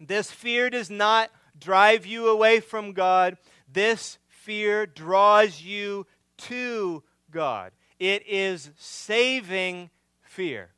This 0.00 0.30
fear 0.30 0.68
does 0.68 0.90
not 0.90 1.30
drive 1.58 2.04
you 2.04 2.28
away 2.28 2.58
from 2.58 2.92
God. 2.92 3.36
This 3.72 4.18
fear 4.26 4.84
draws 4.84 5.62
you 5.62 6.06
to 6.38 7.04
God. 7.30 7.72
It 8.00 8.26
is 8.26 8.70
saving 8.76 9.90
fear. 10.22 10.73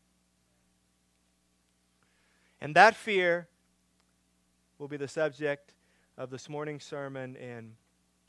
And 2.60 2.74
that 2.76 2.94
fear 2.94 3.48
will 4.78 4.88
be 4.88 4.96
the 4.96 5.08
subject 5.08 5.74
of 6.16 6.30
this 6.30 6.48
morning's 6.48 6.84
sermon 6.84 7.36
and 7.36 7.74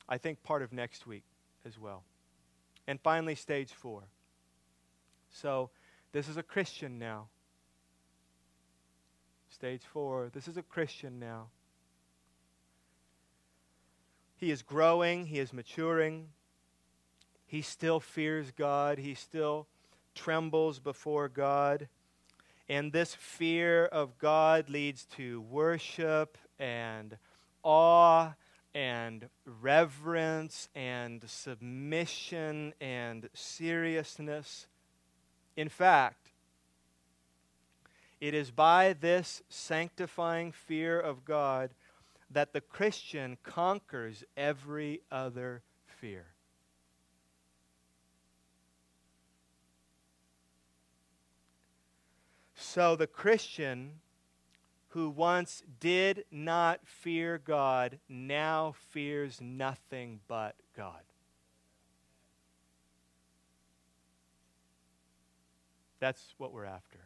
I 0.10 0.18
think 0.18 0.44
part 0.44 0.62
of 0.62 0.72
next 0.72 1.06
week 1.06 1.24
as 1.66 1.80
well. 1.80 2.04
And 2.88 3.00
finally, 3.02 3.36
stage 3.36 3.72
four. 3.72 4.04
So, 5.30 5.70
this 6.14 6.30
is 6.30 6.38
a 6.38 6.44
Christian 6.44 6.98
now. 6.98 7.28
Stage 9.50 9.82
four, 9.84 10.30
this 10.34 10.48
is 10.48 10.56
a 10.58 10.62
Christian 10.62 11.20
now. 11.20 11.48
He 14.38 14.52
is 14.52 14.62
growing, 14.62 15.26
he 15.26 15.40
is 15.40 15.52
maturing. 15.52 16.30
He 17.46 17.62
still 17.62 18.00
fears 18.00 18.52
God, 18.52 18.98
he 19.00 19.16
still 19.16 19.68
trembles 20.14 20.80
before 20.80 21.30
God. 21.30 21.88
And 22.70 22.92
this 22.92 23.16
fear 23.16 23.86
of 23.86 24.18
God 24.18 24.70
leads 24.70 25.06
to 25.16 25.42
worship 25.42 26.38
and 26.60 27.18
awe 27.64 28.34
and 28.74 29.30
reverence 29.62 30.70
and 30.76 31.24
submission 31.30 32.74
and 32.82 33.30
seriousness. 33.34 34.68
In 35.56 35.70
fact, 35.70 36.32
it 38.20 38.34
is 38.34 38.52
by 38.52 38.94
this 38.94 39.42
sanctifying 39.50 40.52
fear 40.52 41.00
of 41.00 41.24
God 41.24 41.72
that 42.30 42.54
the 42.54 42.62
Christian 42.62 43.38
conquers 43.44 44.24
every 44.36 45.02
other 45.12 45.62
fear. 45.86 46.26
So 52.70 52.98
the 52.98 53.08
Christian 53.08 54.02
who 54.90 55.10
once 55.10 55.64
did 55.80 56.26
not 56.30 56.82
fear 56.84 57.38
God 57.38 57.98
now 58.10 58.76
fears 58.90 59.40
nothing 59.40 60.20
but 60.28 60.54
God. 60.76 61.02
That's 66.02 66.36
what 66.38 66.52
we're 66.52 66.66
after. 66.66 67.00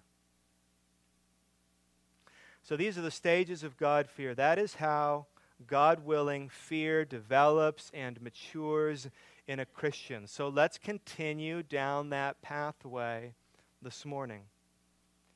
So 2.64 2.76
these 2.76 2.98
are 2.98 3.02
the 3.02 3.12
stages 3.12 3.64
of 3.64 3.78
God 3.78 4.10
fear. 4.10 4.34
That 4.34 4.58
is 4.58 4.74
how 4.74 5.28
God 5.68 6.04
willing 6.04 6.50
fear 6.50 7.06
develops 7.06 7.92
and 7.94 8.20
matures 8.20 9.10
in 9.48 9.60
a 9.60 9.66
Christian. 9.66 10.26
So 10.26 10.50
let's 10.50 10.80
continue 10.80 11.62
down 11.62 12.10
that 12.10 12.42
pathway 12.42 13.36
this 13.80 14.06
morning. 14.06 14.42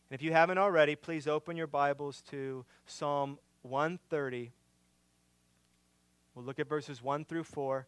And 0.09 0.19
if 0.19 0.23
you 0.23 0.33
haven't 0.33 0.59
already, 0.59 0.95
please 0.95 1.27
open 1.27 1.57
your 1.57 1.65
Bibles 1.65 2.21
to 2.29 2.63
Psalm 2.85 3.39
130. 3.63 4.51
We'll 6.35 6.45
look 6.45 6.59
at 6.59 6.69
verses 6.69 7.01
1 7.01 7.25
through 7.25 7.45
4. 7.45 7.87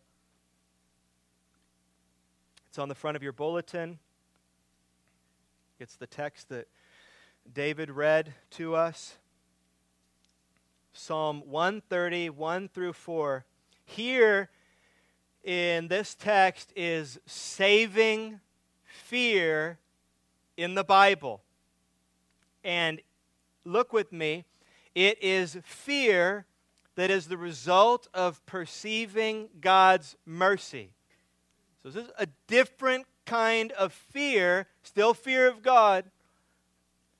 It's 2.69 2.79
on 2.79 2.89
the 2.89 2.95
front 2.95 3.17
of 3.17 3.21
your 3.21 3.33
bulletin. 3.33 3.99
It's 5.79 5.95
the 5.95 6.07
text 6.07 6.49
that 6.49 6.67
David 7.53 7.91
read 7.91 8.33
to 8.51 8.75
us. 8.75 9.17
Psalm 10.93 11.43
130, 11.45 12.31
1 12.31 12.67
through 12.69 12.93
4. 12.93 13.45
Here 13.85 14.49
in 15.43 15.87
this 15.87 16.15
text 16.15 16.73
is 16.75 17.19
saving 17.27 18.39
fear 18.83 19.77
in 20.57 20.73
the 20.73 20.83
Bible. 20.83 21.43
And 22.67 22.99
look 23.63 23.93
with 23.93 24.11
me, 24.11 24.43
it 24.93 25.23
is 25.23 25.57
fear 25.63 26.45
that 26.95 27.09
is 27.09 27.27
the 27.27 27.37
result 27.37 28.09
of 28.13 28.45
perceiving 28.45 29.47
God's 29.61 30.17
mercy. 30.25 30.89
So 31.81 31.89
this 31.89 32.03
is 32.03 32.11
a 32.19 32.27
different 32.47 33.05
kind 33.25 33.71
of 33.71 33.93
fear, 33.93 34.67
still 34.83 35.13
fear 35.13 35.47
of 35.47 35.63
God, 35.63 36.03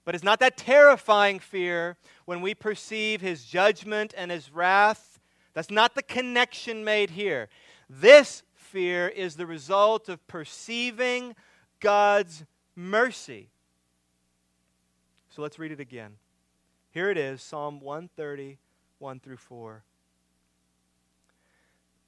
but 0.04 0.16
it's 0.16 0.24
not 0.24 0.42
that 0.42 0.58
terrifying 0.58 1.40
fear 1.40 1.96
when 2.26 2.42
we 2.42 2.54
perceive 2.54 3.22
his 3.22 3.46
judgment 3.46 4.14
and 4.18 4.32
his 4.32 4.52
wrath. 4.52 5.18
That's 5.54 5.72
not 5.72 5.96
the 5.96 6.04
connection 6.04 6.84
made 6.84 7.12
here. 7.12 7.48
This 7.90 8.44
fear 8.54 9.08
is 9.08 9.38
the 9.38 9.46
result 9.46 10.10
of 10.10 10.28
perceiving 10.28 11.36
God's 11.80 12.44
mercy. 12.76 13.50
So 15.38 15.44
let's 15.44 15.60
read 15.60 15.72
it 15.72 15.80
again. 15.80 16.14
Here 16.90 17.12
it 17.12 17.18
is 17.18 17.44
Psalm 17.44 17.80
130, 17.80 18.58
1 18.98 19.20
through 19.20 19.38
4. 19.38 19.84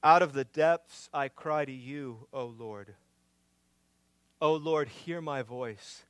Out 0.02 0.20
of 0.20 0.32
the 0.32 0.42
depths 0.42 1.08
I 1.14 1.28
cry 1.28 1.64
to 1.64 1.70
you, 1.70 2.26
O 2.32 2.46
Lord. 2.46 2.96
O 4.42 4.54
Lord, 4.54 4.88
hear 4.88 5.20
my 5.20 5.42
voice. 5.42 6.02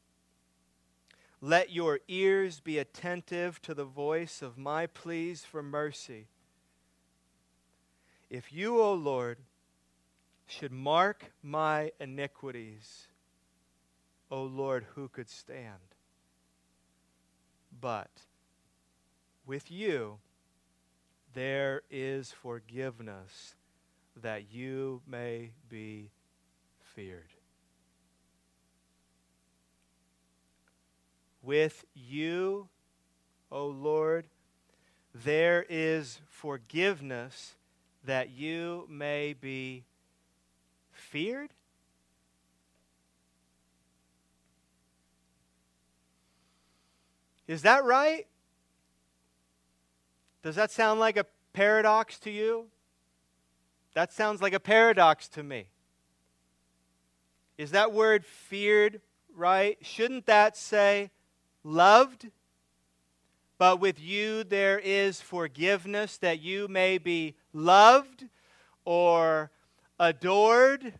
Let 1.42 1.70
your 1.70 2.00
ears 2.08 2.58
be 2.58 2.78
attentive 2.78 3.60
to 3.60 3.74
the 3.74 3.84
voice 3.84 4.40
of 4.40 4.56
my 4.56 4.86
pleas 4.86 5.44
for 5.44 5.62
mercy. 5.62 6.28
If 8.30 8.50
you, 8.50 8.80
O 8.80 8.94
Lord, 8.94 9.36
should 10.46 10.72
mark 10.72 11.32
my 11.42 11.92
iniquities, 12.00 13.08
O 14.30 14.42
Lord, 14.42 14.86
who 14.94 15.08
could 15.08 15.28
stand? 15.28 15.89
But 17.78 18.10
with 19.46 19.70
you, 19.70 20.18
there 21.32 21.82
is 21.90 22.32
forgiveness 22.32 23.54
that 24.16 24.52
you 24.52 25.02
may 25.06 25.50
be 25.68 26.10
feared. 26.82 27.32
With 31.42 31.84
you, 31.94 32.68
O 33.50 33.66
Lord, 33.66 34.26
there 35.14 35.64
is 35.68 36.20
forgiveness 36.28 37.54
that 38.04 38.30
you 38.30 38.86
may 38.88 39.32
be 39.32 39.84
feared. 40.92 41.50
Is 47.50 47.62
that 47.62 47.84
right? 47.84 48.28
Does 50.44 50.54
that 50.54 50.70
sound 50.70 51.00
like 51.00 51.16
a 51.16 51.26
paradox 51.52 52.16
to 52.20 52.30
you? 52.30 52.66
That 53.94 54.12
sounds 54.12 54.40
like 54.40 54.52
a 54.52 54.60
paradox 54.60 55.26
to 55.30 55.42
me. 55.42 55.66
Is 57.58 57.72
that 57.72 57.92
word 57.92 58.24
feared 58.24 59.00
right? 59.34 59.76
Shouldn't 59.82 60.26
that 60.26 60.56
say 60.56 61.10
loved? 61.64 62.30
But 63.58 63.80
with 63.80 64.00
you 64.00 64.44
there 64.44 64.78
is 64.78 65.20
forgiveness 65.20 66.18
that 66.18 66.40
you 66.40 66.68
may 66.68 66.98
be 66.98 67.34
loved 67.52 68.26
or 68.84 69.50
adored. 69.98 70.92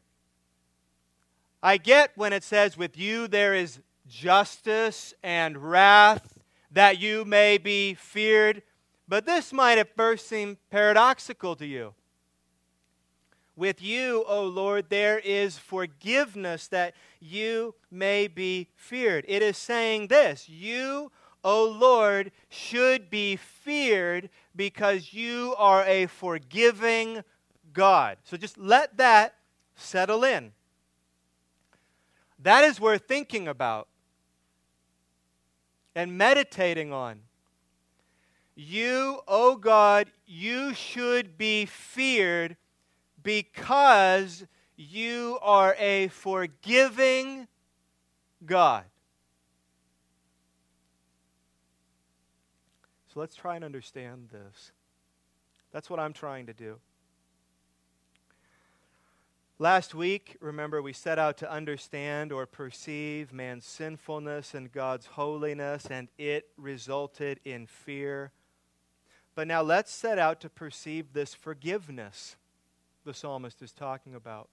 I 1.63 1.77
get 1.77 2.11
when 2.17 2.33
it 2.33 2.43
says, 2.43 2.77
with 2.77 2.99
you 2.99 3.29
there 3.29 3.55
is 3.55 3.79
justice 4.09 5.15
and 5.23 5.57
wrath 5.57 6.40
that 6.71 6.99
you 6.99 7.25
may 7.25 7.59
be 7.59 7.95
feared. 7.95 8.63
But 9.09 9.27
this 9.27 9.53
might 9.53 9.79
at 9.79 9.97
first 9.97 10.29
seem 10.29 10.59
paradoxical 10.71 11.57
to 11.57 11.67
you. 11.67 11.95
With 13.57 13.83
you, 13.83 14.25
O 14.27 14.45
Lord, 14.45 14.87
there 14.89 15.19
is 15.19 15.59
forgiveness 15.59 16.69
that 16.69 16.95
you 17.21 17.75
may 17.91 18.27
be 18.27 18.69
feared. 18.75 19.25
It 19.29 19.43
is 19.43 19.59
saying 19.59 20.07
this 20.07 20.49
You, 20.49 21.13
O 21.45 21.67
Lord, 21.67 22.33
should 22.49 23.11
be 23.11 23.37
feared 23.37 24.31
because 24.57 25.13
you 25.13 25.55
are 25.59 25.85
a 25.85 26.07
forgiving 26.07 27.23
God. 27.73 28.17
So 28.25 28.37
just 28.37 28.57
let 28.57 28.97
that 28.97 29.35
settle 29.75 30.25
in. 30.25 30.53
That 32.39 32.65
is 32.65 32.81
worth 32.81 33.03
thinking 33.07 33.47
about 33.47 33.89
and 35.95 36.17
meditating 36.17 36.93
on. 36.93 37.21
You, 38.55 39.21
O 39.27 39.57
God, 39.57 40.11
you 40.27 40.75
should 40.75 41.39
be 41.39 41.67
feared 41.67 42.57
because 43.23 44.45
you 44.77 45.39
are 45.43 45.75
a 45.79 46.09
forgiving 46.09 47.49
God. 48.45 48.85
So 53.13 53.21
let's 53.21 53.35
try 53.35 53.57
and 53.57 53.65
understand 53.65 54.29
this. 54.31 54.73
That's 55.73 55.91
what 55.91 55.99
I'm 55.99 56.13
trying 56.13 56.47
to 56.47 56.53
do. 56.53 56.79
Last 59.61 59.95
week, 59.95 60.39
remember, 60.41 60.81
we 60.81 60.95
set 60.95 61.19
out 61.19 61.37
to 61.37 61.53
understand 61.53 62.33
or 62.33 62.47
perceive 62.47 63.31
man's 63.31 63.67
sinfulness 63.67 64.55
and 64.55 64.73
God's 64.73 65.05
holiness, 65.05 65.85
and 65.91 66.09
it 66.17 66.49
resulted 66.57 67.41
in 67.45 67.67
fear. 67.67 68.33
But 69.35 69.47
now 69.47 69.61
let's 69.61 69.93
set 69.93 70.19
out 70.19 70.41
to 70.41 70.49
perceive 70.49 71.13
this 71.13 71.35
forgiveness 71.35 72.37
the 73.05 73.13
psalmist 73.13 73.61
is 73.61 73.73
talking 73.73 74.15
about. 74.15 74.49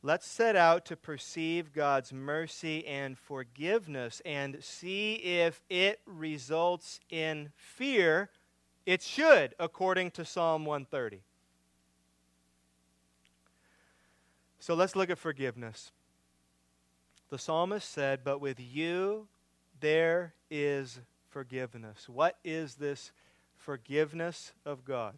Let's 0.00 0.28
set 0.28 0.54
out 0.54 0.84
to 0.84 0.96
perceive 0.96 1.72
God's 1.72 2.12
mercy 2.12 2.86
and 2.86 3.18
forgiveness 3.18 4.22
and 4.24 4.62
see 4.62 5.14
if 5.14 5.60
it 5.68 5.98
results 6.06 7.00
in 7.10 7.50
fear. 7.56 8.30
It 8.86 9.02
should, 9.02 9.56
according 9.58 10.12
to 10.12 10.24
Psalm 10.24 10.64
130. 10.66 11.24
So 14.62 14.74
let's 14.74 14.94
look 14.94 15.10
at 15.10 15.18
forgiveness. 15.18 15.90
The 17.30 17.38
psalmist 17.38 17.90
said, 17.90 18.20
But 18.22 18.40
with 18.40 18.60
you 18.60 19.26
there 19.80 20.34
is 20.52 21.00
forgiveness. 21.30 22.08
What 22.08 22.38
is 22.44 22.76
this 22.76 23.10
forgiveness 23.56 24.52
of 24.64 24.84
God? 24.84 25.14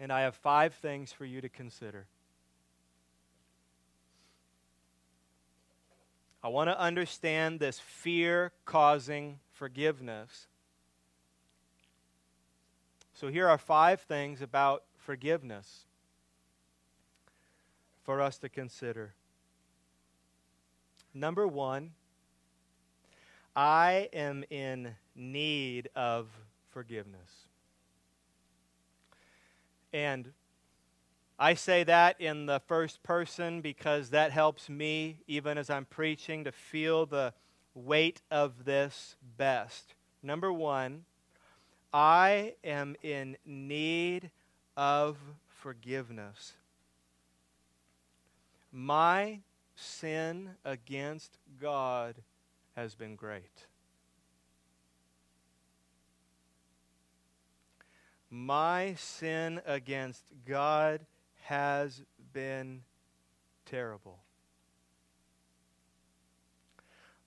And 0.00 0.12
I 0.12 0.22
have 0.22 0.34
five 0.34 0.74
things 0.74 1.12
for 1.12 1.24
you 1.24 1.40
to 1.40 1.48
consider. 1.48 2.08
I 6.42 6.48
want 6.48 6.68
to 6.68 6.76
understand 6.76 7.60
this 7.60 7.78
fear 7.78 8.50
causing 8.64 9.38
forgiveness. 9.52 10.48
So, 13.14 13.28
here 13.28 13.48
are 13.48 13.56
five 13.56 14.00
things 14.00 14.42
about 14.42 14.82
forgiveness 14.96 15.84
for 18.02 18.20
us 18.20 18.38
to 18.38 18.48
consider. 18.48 19.14
Number 21.14 21.46
one, 21.46 21.92
I 23.54 24.08
am 24.12 24.44
in 24.50 24.94
need 25.14 25.90
of 25.94 26.28
forgiveness. 26.70 27.46
And 29.92 30.32
I 31.38 31.54
say 31.54 31.84
that 31.84 32.20
in 32.20 32.46
the 32.46 32.60
first 32.60 33.02
person 33.02 33.60
because 33.60 34.10
that 34.10 34.32
helps 34.32 34.70
me, 34.70 35.18
even 35.26 35.58
as 35.58 35.68
I'm 35.68 35.84
preaching, 35.84 36.44
to 36.44 36.52
feel 36.52 37.04
the 37.04 37.34
weight 37.74 38.22
of 38.30 38.64
this 38.64 39.16
best. 39.36 39.94
Number 40.22 40.52
one, 40.52 41.04
I 41.92 42.54
am 42.64 42.96
in 43.02 43.36
need 43.44 44.30
of 44.76 45.18
forgiveness. 45.48 46.54
My 48.72 49.40
sin 49.76 50.50
against 50.64 51.38
God 51.60 52.16
has 52.74 52.94
been 52.94 53.16
great. 53.16 53.66
My 58.30 58.94
sin 58.94 59.60
against 59.66 60.24
God 60.46 61.00
has 61.42 62.02
been 62.32 62.82
terrible. 63.66 64.20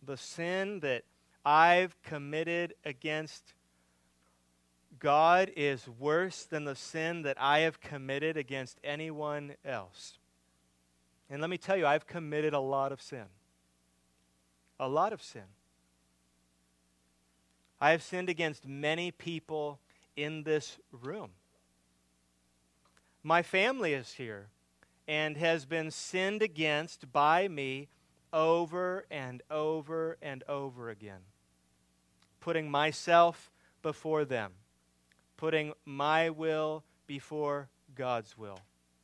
The 0.04 0.18
sin 0.18 0.80
that 0.80 1.04
I've 1.46 2.02
committed 2.02 2.74
against 2.84 3.54
God 4.98 5.52
is 5.56 5.88
worse 5.88 6.44
than 6.46 6.66
the 6.66 6.76
sin 6.76 7.22
that 7.22 7.38
I 7.40 7.60
have 7.60 7.80
committed 7.80 8.36
against 8.36 8.80
anyone 8.84 9.56
else. 9.64 10.18
And 11.30 11.42
let 11.42 11.50
me 11.50 11.58
tell 11.58 11.76
you, 11.76 11.88
I've 11.88 12.08
committed 12.08 12.54
a 12.54 12.60
lot 12.60 12.92
of 12.92 13.02
sin. 13.02 13.26
A 14.80 14.88
lot 14.88 15.14
of 15.14 15.22
sin. 15.22 15.44
I 17.82 17.92
have 17.92 18.04
sinned 18.04 18.30
against 18.30 18.68
many 18.68 19.12
people 19.12 19.80
in 20.16 20.44
this 20.44 20.80
room. 20.92 21.32
My 23.24 23.42
family 23.42 23.94
is 23.94 24.14
here 24.14 24.48
and 25.08 25.38
has 25.38 25.66
been 25.66 25.92
sinned 25.92 26.42
against 26.42 27.12
by 27.12 27.48
me 27.48 27.90
over 28.32 29.06
and 29.10 29.42
over 29.50 30.18
and 30.22 30.44
over 30.48 30.90
again. 30.90 31.22
Putting 32.40 32.70
myself 32.70 33.52
before 33.82 34.26
them, 34.26 34.52
putting 35.38 35.74
my 35.86 36.30
will 36.30 36.84
before 37.08 37.70
God's 37.96 38.38
will, 38.38 38.60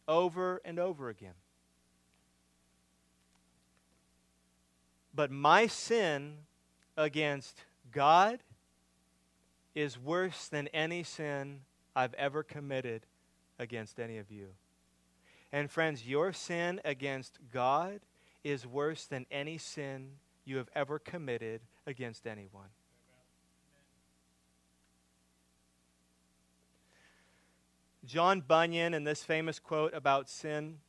over 0.07 0.62
and 0.65 0.79
over 0.79 1.10
again. 1.10 1.34
But 5.13 5.32
my 5.32 5.67
sin 5.67 6.38
against 6.95 7.63
God 7.91 8.39
is 9.76 9.97
worse 9.97 10.47
than 10.47 10.67
any 10.69 11.04
sin 11.04 11.62
I've 11.95 12.13
ever 12.15 12.43
committed 12.43 13.06
against 13.60 14.00
any 14.00 14.17
of 14.17 14.32
you. 14.32 14.47
And 15.52 15.69
friends, 15.69 16.08
your 16.08 16.32
sin 16.32 16.80
against 16.86 17.39
God 17.52 18.00
is 18.43 18.65
worse 18.65 19.06
than 19.06 19.26
any 19.30 19.58
sin 19.58 20.12
you 20.45 20.58
have 20.58 20.69
ever 20.76 20.97
committed 20.97 21.62
against 21.86 22.26
anyone. 22.26 22.69
John 28.04 28.41
Bunyan, 28.41 28.93
in 28.93 29.04
this 29.04 29.24
famous 29.24 29.60
quote 29.60 29.93
about 29.93 30.30
sin, 30.30 30.80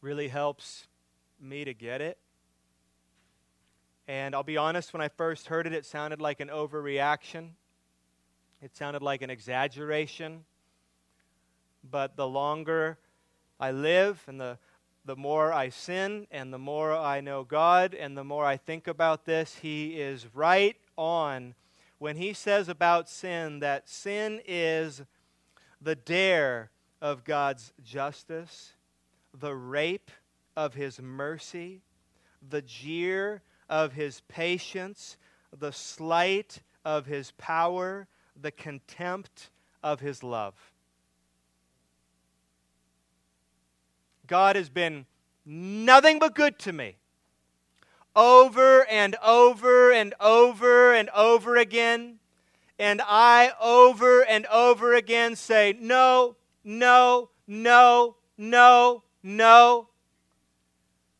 really 0.00 0.28
helps 0.28 0.86
me 1.40 1.64
to 1.64 1.74
get 1.74 2.00
it. 2.00 2.18
And 4.06 4.34
I'll 4.34 4.42
be 4.42 4.58
honest, 4.58 4.92
when 4.92 5.00
I 5.00 5.08
first 5.08 5.46
heard 5.46 5.66
it, 5.66 5.72
it 5.72 5.86
sounded 5.86 6.20
like 6.20 6.40
an 6.40 6.48
overreaction. 6.48 7.50
It 8.60 8.76
sounded 8.76 9.02
like 9.02 9.22
an 9.22 9.30
exaggeration. 9.30 10.44
But 11.90 12.16
the 12.16 12.28
longer 12.28 12.98
I 13.58 13.70
live 13.70 14.22
and 14.26 14.38
the, 14.38 14.58
the 15.06 15.16
more 15.16 15.54
I 15.54 15.70
sin 15.70 16.26
and 16.30 16.52
the 16.52 16.58
more 16.58 16.92
I 16.92 17.22
know 17.22 17.44
God 17.44 17.94
and 17.94 18.16
the 18.16 18.24
more 18.24 18.44
I 18.44 18.58
think 18.58 18.86
about 18.86 19.24
this, 19.24 19.56
He 19.56 19.98
is 19.98 20.26
right 20.34 20.76
on 20.98 21.54
when 21.98 22.16
He 22.16 22.34
says 22.34 22.68
about 22.68 23.08
sin 23.08 23.60
that 23.60 23.88
sin 23.88 24.42
is 24.46 25.02
the 25.80 25.94
dare 25.94 26.70
of 27.00 27.24
God's 27.24 27.72
justice, 27.82 28.74
the 29.32 29.54
rape 29.54 30.10
of 30.56 30.74
His 30.74 31.00
mercy, 31.00 31.80
the 32.46 32.60
jeer 32.60 33.42
of 33.74 33.94
his 33.94 34.20
patience, 34.28 35.16
the 35.58 35.72
slight 35.72 36.62
of 36.84 37.06
his 37.06 37.32
power, 37.32 38.06
the 38.40 38.52
contempt 38.52 39.50
of 39.82 39.98
his 39.98 40.22
love. 40.22 40.54
God 44.28 44.54
has 44.54 44.68
been 44.68 45.06
nothing 45.44 46.20
but 46.20 46.36
good 46.36 46.56
to 46.60 46.72
me. 46.72 46.98
Over 48.14 48.86
and 48.86 49.16
over 49.20 49.90
and 49.90 50.14
over 50.20 50.94
and 50.94 51.10
over 51.10 51.56
again. 51.56 52.20
And 52.78 53.02
I, 53.04 53.54
over 53.60 54.24
and 54.24 54.46
over 54.46 54.94
again, 54.94 55.34
say, 55.34 55.76
No, 55.80 56.36
no, 56.62 57.30
no, 57.48 58.14
no, 58.38 59.02
no. 59.24 59.88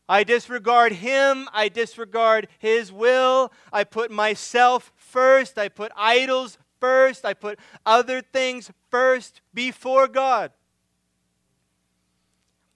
I 0.07 0.23
disregard 0.23 0.91
him. 0.93 1.49
I 1.53 1.69
disregard 1.69 2.47
his 2.59 2.91
will. 2.91 3.51
I 3.73 3.83
put 3.83 4.11
myself 4.11 4.91
first. 4.95 5.57
I 5.57 5.69
put 5.69 5.91
idols 5.95 6.57
first. 6.79 7.25
I 7.25 7.33
put 7.33 7.59
other 7.85 8.21
things 8.21 8.71
first 8.91 9.41
before 9.53 10.07
God. 10.07 10.51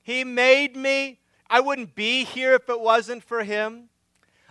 He 0.02 0.24
made 0.24 0.76
me. 0.76 1.20
I 1.50 1.60
wouldn't 1.60 1.94
be 1.94 2.24
here 2.24 2.56
if 2.56 2.68
it 2.70 2.80
wasn't 2.80 3.24
for 3.24 3.44
Him. 3.44 3.89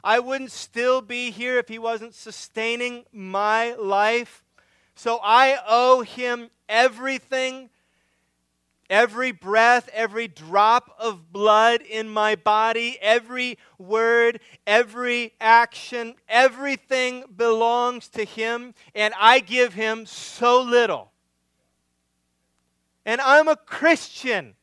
I 0.04 0.20
wouldn't 0.20 0.52
still 0.52 1.00
be 1.00 1.32
here 1.32 1.58
if 1.58 1.68
He 1.68 1.80
wasn't 1.80 2.14
sustaining 2.14 3.04
my 3.12 3.74
life. 3.74 4.44
So 4.94 5.18
I 5.22 5.58
owe 5.66 6.02
Him 6.02 6.50
everything 6.68 7.70
Every 8.90 9.32
breath, 9.32 9.90
every 9.92 10.28
drop 10.28 10.94
of 10.98 11.30
blood 11.30 11.82
in 11.82 12.08
my 12.08 12.36
body, 12.36 12.98
every 13.02 13.58
word, 13.76 14.40
every 14.66 15.34
action, 15.40 16.14
everything 16.26 17.24
belongs 17.36 18.08
to 18.10 18.24
Him, 18.24 18.74
and 18.94 19.12
I 19.18 19.40
give 19.40 19.74
Him 19.74 20.06
so 20.06 20.62
little. 20.62 21.12
And 23.04 23.20
I'm 23.20 23.48
a 23.48 23.56
Christian. 23.56 24.54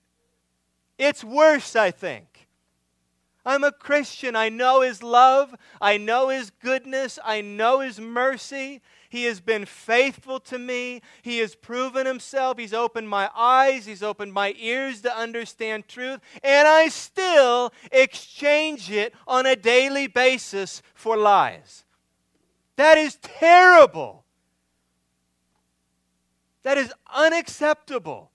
It's 0.97 1.23
worse, 1.23 1.75
I 1.75 1.91
think. 1.91 2.34
I'm 3.45 3.63
a 3.63 3.71
Christian. 3.71 4.35
I 4.35 4.49
know 4.49 4.81
His 4.81 5.03
love. 5.03 5.55
I 5.79 5.97
know 5.97 6.29
His 6.29 6.49
goodness. 6.49 7.19
I 7.23 7.41
know 7.41 7.81
His 7.81 7.99
mercy. 7.99 8.81
He 9.09 9.23
has 9.25 9.39
been 9.39 9.65
faithful 9.65 10.41
to 10.41 10.59
me. 10.59 11.01
He 11.21 11.37
has 11.37 11.55
proven 11.55 12.05
himself. 12.05 12.57
He's 12.57 12.73
opened 12.73 13.07
my 13.07 13.29
eyes. 13.33 13.85
He's 13.85 14.03
opened 14.03 14.33
my 14.33 14.53
ears 14.57 15.01
to 15.03 15.15
understand 15.15 15.87
truth. 15.87 16.19
And 16.43 16.67
I 16.67 16.89
still 16.89 17.71
exchange 17.93 18.91
it 18.91 19.13
on 19.25 19.45
a 19.45 19.55
daily 19.55 20.07
basis 20.07 20.81
for 20.93 21.15
lies. 21.15 21.85
That 22.75 22.97
is 22.97 23.17
terrible. 23.21 24.25
That 26.63 26.77
is 26.77 26.91
unacceptable. 27.13 28.31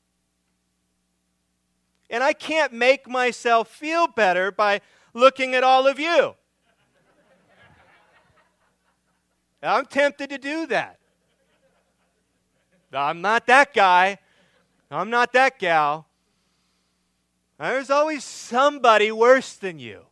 And 2.08 2.24
I 2.24 2.32
can't 2.32 2.72
make 2.72 3.06
myself 3.06 3.68
feel 3.68 4.06
better 4.06 4.50
by 4.50 4.80
looking 5.14 5.54
at 5.54 5.64
all 5.64 5.86
of 5.86 5.98
you. 5.98 6.34
I'm 9.62 9.86
tempted 9.86 10.30
to 10.30 10.38
do 10.38 10.66
that. 10.66 10.98
I'm 12.92 13.20
not 13.20 13.46
that 13.46 13.74
guy. 13.74 14.18
I'm 14.90 15.10
not 15.10 15.32
that 15.34 15.58
gal. 15.58 16.06
There's 17.58 17.90
always 17.90 18.24
somebody 18.24 19.12
worse 19.12 19.54
than 19.54 19.78
you. 19.78 20.06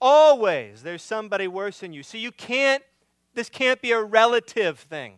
Always 0.00 0.82
there's 0.82 1.02
somebody 1.02 1.48
worse 1.48 1.80
than 1.80 1.92
you. 1.92 2.02
So 2.02 2.18
you 2.18 2.32
can't, 2.32 2.82
this 3.34 3.48
can't 3.48 3.80
be 3.80 3.92
a 3.92 4.02
relative 4.02 4.80
thing. 4.80 5.14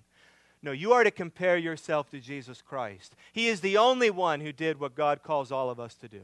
No, 0.63 0.73
you 0.73 0.93
are 0.93 1.03
to 1.03 1.11
compare 1.11 1.57
yourself 1.57 2.11
to 2.11 2.21
Jesus 2.21 2.61
Christ. 2.61 3.15
He 3.33 3.49
is 3.49 3.63
the 3.63 3.79
only 3.79 4.11
one 4.11 4.41
who 4.41 4.53
did 4.53 4.79
what 4.79 4.95
God 4.95 5.23
calls 5.23 5.51
all 5.51 5.71
of 5.71 5.81
us 5.81 5.95
to 5.97 6.09
do. 6.09 6.23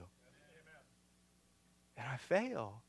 And 1.97 2.07
I 2.07 2.17
fail 2.17 2.83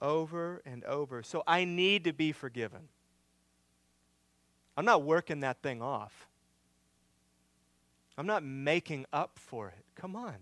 over 0.00 0.62
and 0.64 0.84
over. 0.84 1.22
So 1.22 1.42
I 1.46 1.64
need 1.64 2.04
to 2.04 2.12
be 2.12 2.32
forgiven. 2.32 2.88
I'm 4.76 4.84
not 4.84 5.02
working 5.02 5.40
that 5.40 5.62
thing 5.62 5.82
off. 5.82 6.28
I'm 8.16 8.26
not 8.26 8.42
making 8.42 9.06
up 9.12 9.38
for 9.38 9.68
it. 9.68 9.84
Come 9.94 10.14
on. 10.14 10.36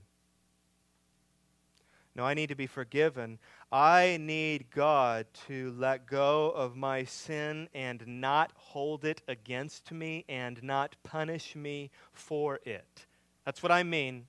No, 2.14 2.24
I 2.24 2.32
need 2.32 2.48
to 2.48 2.54
be 2.54 2.66
forgiven. 2.66 3.38
I 3.70 4.16
need 4.18 4.70
God 4.70 5.26
to 5.48 5.74
let 5.76 6.06
go 6.06 6.50
of 6.50 6.74
my 6.74 7.04
sin 7.04 7.68
and 7.74 8.02
not 8.06 8.52
hold 8.54 9.04
it 9.04 9.20
against 9.28 9.92
me 9.92 10.24
and 10.26 10.62
not 10.62 10.96
punish 11.02 11.54
me 11.54 11.90
for 12.12 12.58
it. 12.64 13.06
That's 13.44 13.62
what 13.62 13.70
I 13.70 13.82
mean 13.82 14.26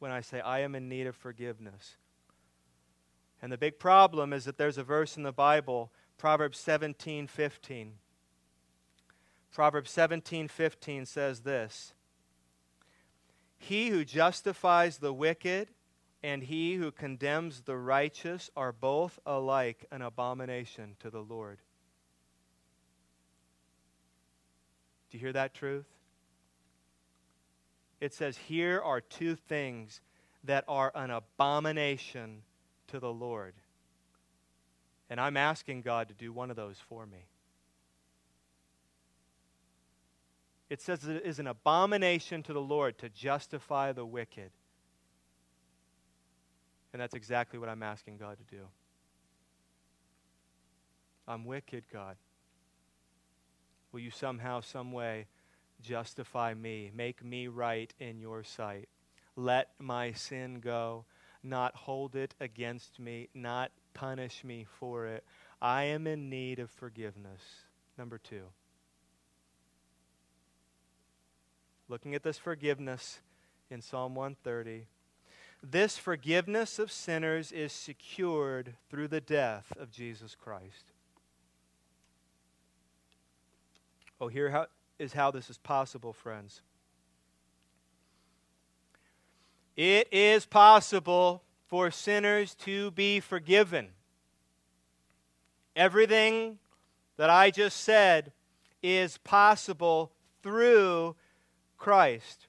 when 0.00 0.10
I 0.10 0.22
say 0.22 0.40
I 0.40 0.60
am 0.60 0.74
in 0.74 0.88
need 0.88 1.06
of 1.06 1.14
forgiveness. 1.14 1.96
And 3.42 3.50
the 3.50 3.58
big 3.58 3.78
problem 3.78 4.32
is 4.32 4.44
that 4.44 4.58
there's 4.58 4.78
a 4.78 4.84
verse 4.84 5.16
in 5.16 5.22
the 5.22 5.32
Bible, 5.32 5.90
Proverbs 6.18 6.58
17 6.58 7.26
15. 7.26 7.92
Proverbs 9.52 9.90
17 9.90 10.48
15 10.48 11.06
says 11.06 11.40
this 11.40 11.92
He 13.58 13.88
who 13.88 14.04
justifies 14.04 14.98
the 14.98 15.12
wicked 15.12 15.68
and 16.22 16.42
he 16.42 16.74
who 16.74 16.90
condemns 16.90 17.62
the 17.62 17.76
righteous 17.76 18.50
are 18.54 18.72
both 18.72 19.18
alike 19.24 19.86
an 19.90 20.02
abomination 20.02 20.96
to 21.00 21.10
the 21.10 21.22
Lord. 21.22 21.58
Do 25.10 25.16
you 25.16 25.20
hear 25.20 25.32
that 25.32 25.54
truth? 25.54 25.86
It 28.00 28.14
says, 28.14 28.36
Here 28.36 28.80
are 28.80 29.00
two 29.00 29.34
things 29.34 30.00
that 30.44 30.64
are 30.68 30.92
an 30.94 31.10
abomination 31.10 32.42
to 32.90 33.00
the 33.00 33.12
Lord. 33.12 33.54
And 35.08 35.20
I'm 35.20 35.36
asking 35.36 35.82
God 35.82 36.08
to 36.08 36.14
do 36.14 36.32
one 36.32 36.50
of 36.50 36.56
those 36.56 36.76
for 36.88 37.06
me. 37.06 37.26
it 40.70 40.80
says 40.80 41.04
it 41.04 41.22
is 41.26 41.40
an 41.40 41.48
abomination 41.48 42.44
to 42.44 42.52
the 42.52 42.60
Lord 42.60 42.96
to 42.98 43.08
justify 43.08 43.90
the 43.92 44.06
wicked. 44.06 44.52
And 46.92 47.02
that's 47.02 47.14
exactly 47.14 47.58
what 47.58 47.68
I'm 47.68 47.82
asking 47.82 48.18
God 48.18 48.38
to 48.38 48.56
do. 48.56 48.62
I'm 51.26 51.44
wicked, 51.44 51.84
God. 51.92 52.16
Will 53.92 54.00
you 54.00 54.12
somehow, 54.12 54.60
some 54.60 54.92
way, 54.92 55.26
justify 55.82 56.54
me, 56.54 56.92
make 56.94 57.24
me 57.24 57.48
right 57.48 57.92
in 57.98 58.20
your 58.20 58.44
sight? 58.44 58.88
Let 59.34 59.70
my 59.80 60.12
sin 60.12 60.60
go, 60.60 61.04
not 61.42 61.74
hold 61.74 62.16
it 62.16 62.34
against 62.40 62.98
me, 62.98 63.28
not 63.34 63.70
punish 63.94 64.44
me 64.44 64.66
for 64.78 65.06
it. 65.06 65.24
I 65.60 65.84
am 65.84 66.06
in 66.06 66.30
need 66.30 66.58
of 66.58 66.70
forgiveness. 66.70 67.42
Number 67.98 68.18
two. 68.18 68.44
looking 71.90 72.14
at 72.14 72.22
this 72.22 72.38
forgiveness 72.38 73.18
in 73.68 73.82
Psalm 73.82 74.14
130. 74.14 74.86
This 75.62 75.98
forgiveness 75.98 76.78
of 76.78 76.90
sinners 76.90 77.52
is 77.52 77.72
secured 77.72 78.76
through 78.88 79.08
the 79.08 79.20
death 79.20 79.72
of 79.78 79.90
Jesus 79.90 80.34
Christ. 80.34 80.92
Oh, 84.20 84.28
here 84.28 84.50
how, 84.50 84.66
is 84.98 85.12
how 85.12 85.30
this 85.30 85.50
is 85.50 85.58
possible, 85.58 86.12
friends. 86.12 86.62
It 89.76 90.08
is 90.12 90.46
possible 90.46 91.42
for 91.68 91.90
sinners 91.90 92.54
to 92.56 92.90
be 92.90 93.20
forgiven. 93.20 93.90
Everything 95.76 96.58
that 97.16 97.30
I 97.30 97.50
just 97.50 97.80
said 97.82 98.32
is 98.82 99.18
possible 99.18 100.12
through 100.42 101.14
Christ. 101.78 102.48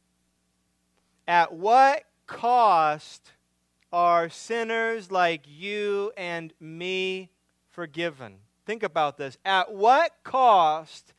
At 1.27 1.53
what 1.53 2.03
cost 2.25 3.31
are 3.93 4.29
sinners 4.29 5.12
like 5.12 5.43
you 5.45 6.12
and 6.17 6.53
me 6.60 7.29
forgiven? 7.69 8.38
Think 8.65 8.84
about 8.84 9.17
this. 9.17 9.38
At 9.45 9.73
what 9.73 10.15
cost 10.23 11.13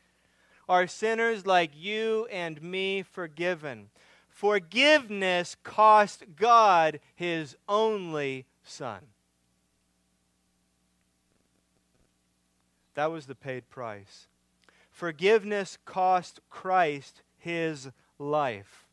are 0.68 0.86
sinners 0.86 1.46
like 1.46 1.70
you 1.74 2.26
and 2.30 2.60
me 2.62 3.02
forgiven? 3.02 3.90
Forgiveness 4.42 5.54
cost 5.62 6.24
God 6.34 6.98
his 7.14 7.56
only 7.68 8.44
Son. 8.64 8.98
That 12.94 13.12
was 13.12 13.26
the 13.26 13.36
paid 13.36 13.70
price. 13.70 14.26
Forgiveness 14.90 15.78
cost 15.84 16.40
Christ 16.50 17.22
his 17.38 17.90
life. 18.18 18.88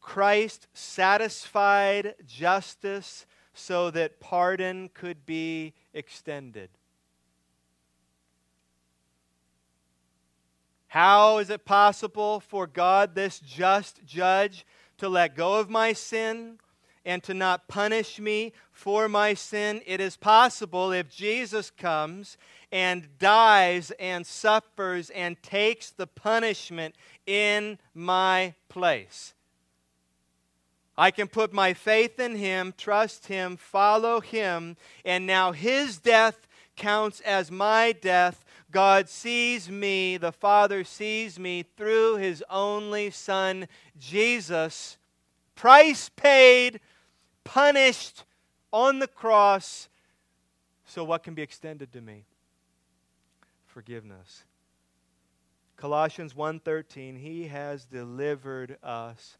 Christ 0.00 0.68
satisfied 0.72 2.14
justice 2.26 3.26
so 3.52 3.90
that 3.90 4.20
pardon 4.20 4.88
could 4.94 5.26
be 5.26 5.74
extended. 5.92 6.70
How 10.94 11.38
is 11.38 11.50
it 11.50 11.64
possible 11.64 12.38
for 12.38 12.68
God, 12.68 13.16
this 13.16 13.40
just 13.40 14.06
judge, 14.06 14.64
to 14.98 15.08
let 15.08 15.34
go 15.34 15.54
of 15.54 15.68
my 15.68 15.92
sin 15.92 16.60
and 17.04 17.20
to 17.24 17.34
not 17.34 17.66
punish 17.66 18.20
me 18.20 18.52
for 18.70 19.08
my 19.08 19.34
sin? 19.34 19.82
It 19.86 20.00
is 20.00 20.16
possible 20.16 20.92
if 20.92 21.10
Jesus 21.10 21.68
comes 21.68 22.36
and 22.70 23.08
dies 23.18 23.90
and 23.98 24.24
suffers 24.24 25.10
and 25.10 25.42
takes 25.42 25.90
the 25.90 26.06
punishment 26.06 26.94
in 27.26 27.80
my 27.92 28.54
place. 28.68 29.34
I 30.96 31.10
can 31.10 31.26
put 31.26 31.52
my 31.52 31.74
faith 31.74 32.20
in 32.20 32.36
Him, 32.36 32.72
trust 32.78 33.26
Him, 33.26 33.56
follow 33.56 34.20
Him, 34.20 34.76
and 35.04 35.26
now 35.26 35.50
His 35.50 35.98
death 35.98 36.46
counts 36.76 37.18
as 37.22 37.50
my 37.50 37.90
death. 37.90 38.43
God 38.74 39.08
sees 39.08 39.70
me, 39.70 40.16
the 40.16 40.32
Father 40.32 40.82
sees 40.82 41.38
me 41.38 41.64
through 41.76 42.16
His 42.16 42.42
only 42.50 43.08
Son, 43.10 43.68
Jesus, 43.96 44.98
price 45.54 46.10
paid, 46.16 46.80
punished 47.44 48.24
on 48.72 48.98
the 48.98 49.06
cross. 49.06 49.88
So, 50.84 51.04
what 51.04 51.22
can 51.22 51.34
be 51.34 51.42
extended 51.42 51.92
to 51.92 52.00
me? 52.00 52.24
Forgiveness. 53.64 54.42
Colossians 55.76 56.34
1:13 56.34 57.20
He 57.20 57.46
has 57.46 57.84
delivered 57.84 58.76
us 58.82 59.38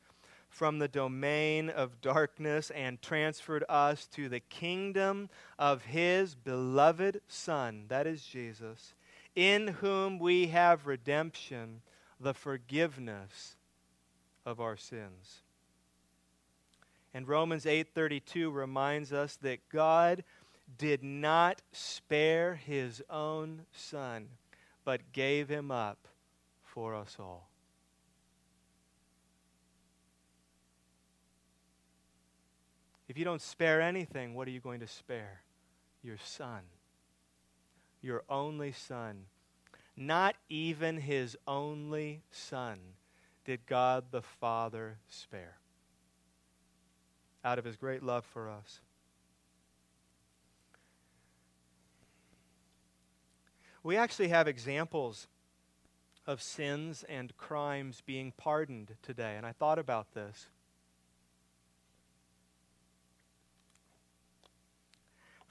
from 0.49 0.79
the 0.79 0.87
domain 0.87 1.71
of 1.71 2.01
darkness 2.01 2.71
and 2.71 3.03
transferred 3.03 3.65
us 3.69 4.07
to 4.07 4.29
the 4.29 4.39
kingdom 4.39 5.29
of 5.59 5.87
his 5.87 6.37
beloved 6.37 7.21
son 7.27 7.87
that 7.89 8.07
is 8.07 8.25
Jesus 8.25 8.95
in 9.35 9.69
whom 9.69 10.19
we 10.19 10.49
have 10.49 10.87
redemption 10.87 11.83
the 12.21 12.35
forgiveness 12.35 13.57
of 14.47 14.61
our 14.61 14.77
sins 14.77 15.43
and 17.15 17.29
Romans 17.29 17.65
8:32 17.65 18.51
reminds 18.51 19.13
us 19.13 19.37
that 19.37 19.69
God 19.69 20.25
did 20.77 21.05
not 21.05 21.63
spare 21.73 22.57
his 22.57 23.01
own 23.09 23.67
son 23.73 24.29
but 24.85 25.13
gave 25.13 25.49
him 25.49 25.71
up 25.71 26.09
for 26.63 26.95
us 26.95 27.17
all. 27.19 27.49
If 33.07 33.17
you 33.17 33.25
don't 33.25 33.41
spare 33.41 33.81
anything, 33.81 34.35
what 34.35 34.49
are 34.49 34.51
you 34.51 34.61
going 34.61 34.81
to 34.81 34.87
spare? 34.87 35.43
Your 36.03 36.19
son. 36.19 36.63
Your 38.05 38.23
only 38.29 38.71
son. 38.71 39.25
Not 39.97 40.37
even 40.51 40.99
his 40.99 41.39
only 41.49 42.21
son 42.31 42.79
did 43.47 43.65
God 43.65 44.05
the 44.11 44.21
Father 44.21 44.99
spare 45.09 45.57
out 47.43 47.59
of 47.59 47.65
his 47.65 47.77
great 47.77 48.03
love 48.03 48.27
for 48.27 48.51
us. 48.51 48.81
We 53.83 53.97
actually 53.97 54.29
have 54.29 54.49
examples 54.49 55.27
of 56.27 56.43
sins 56.43 57.05
and 57.09 57.35
crimes 57.39 58.03
being 58.05 58.35
pardoned 58.37 58.97
today, 59.03 59.37
and 59.39 59.47
I 59.47 59.53
thought 59.53 59.79
about 59.79 60.13
this. 60.13 60.49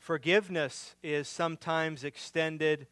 Forgiveness 0.04 0.96
is 1.02 1.30
sometimes 1.30 2.04
extended 2.04 2.88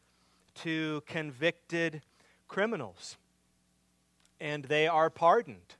to 0.56 1.04
convicted 1.06 2.04
criminals, 2.48 3.18
and 4.40 4.64
they 4.64 4.88
are 4.88 5.10
pardoned. 5.10 5.76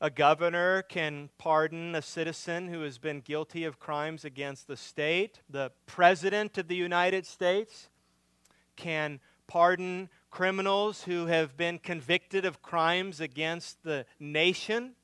A 0.00 0.10
governor 0.10 0.82
can 0.82 1.30
pardon 1.38 1.94
a 1.94 2.02
citizen 2.02 2.66
who 2.66 2.80
has 2.80 2.98
been 2.98 3.20
guilty 3.20 3.62
of 3.62 3.78
crimes 3.78 4.24
against 4.24 4.66
the 4.66 4.76
state. 4.76 5.38
The 5.48 5.70
president 5.86 6.58
of 6.58 6.66
the 6.66 6.74
United 6.74 7.26
States 7.26 7.88
can 8.74 9.20
pardon 9.46 10.08
criminals 10.32 11.04
who 11.04 11.26
have 11.26 11.56
been 11.56 11.78
convicted 11.78 12.44
of 12.44 12.60
crimes 12.60 13.20
against 13.20 13.84
the 13.84 14.04
nation. 14.18 14.95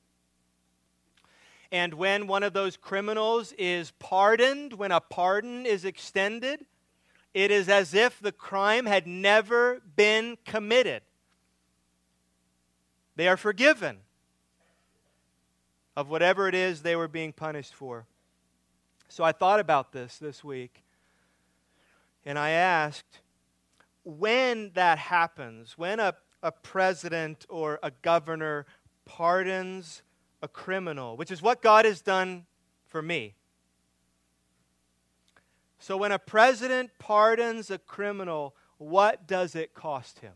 And 1.72 1.94
when 1.94 2.26
one 2.26 2.42
of 2.42 2.52
those 2.52 2.76
criminals 2.76 3.54
is 3.56 3.92
pardoned, 3.92 4.74
when 4.74 4.92
a 4.92 5.00
pardon 5.00 5.64
is 5.64 5.86
extended, 5.86 6.66
it 7.32 7.50
is 7.50 7.70
as 7.70 7.94
if 7.94 8.20
the 8.20 8.30
crime 8.30 8.84
had 8.84 9.06
never 9.06 9.80
been 9.96 10.36
committed. 10.44 11.00
They 13.16 13.26
are 13.26 13.38
forgiven 13.38 14.00
of 15.96 16.10
whatever 16.10 16.46
it 16.46 16.54
is 16.54 16.82
they 16.82 16.94
were 16.94 17.08
being 17.08 17.32
punished 17.32 17.72
for. 17.72 18.04
So 19.08 19.24
I 19.24 19.32
thought 19.32 19.58
about 19.58 19.92
this 19.92 20.18
this 20.18 20.44
week, 20.44 20.82
and 22.26 22.38
I 22.38 22.50
asked 22.50 23.20
when 24.04 24.72
that 24.74 24.98
happens, 24.98 25.78
when 25.78 26.00
a, 26.00 26.14
a 26.42 26.52
president 26.52 27.46
or 27.48 27.78
a 27.82 27.90
governor 28.02 28.66
pardons 29.06 30.02
a 30.42 30.48
criminal, 30.48 31.16
which 31.16 31.30
is 31.30 31.40
what 31.40 31.62
God 31.62 31.84
has 31.84 32.02
done 32.02 32.46
for 32.86 33.00
me. 33.00 33.34
So, 35.78 35.96
when 35.96 36.12
a 36.12 36.18
president 36.18 36.90
pardons 36.98 37.70
a 37.70 37.78
criminal, 37.78 38.54
what 38.78 39.26
does 39.26 39.54
it 39.54 39.74
cost 39.74 40.20
him? 40.20 40.34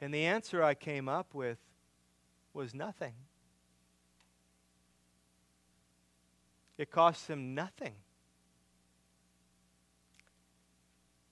And 0.00 0.12
the 0.12 0.24
answer 0.24 0.62
I 0.62 0.74
came 0.74 1.08
up 1.08 1.34
with 1.34 1.58
was 2.52 2.74
nothing. 2.74 3.14
It 6.78 6.90
costs 6.90 7.26
him 7.28 7.54
nothing. 7.54 7.94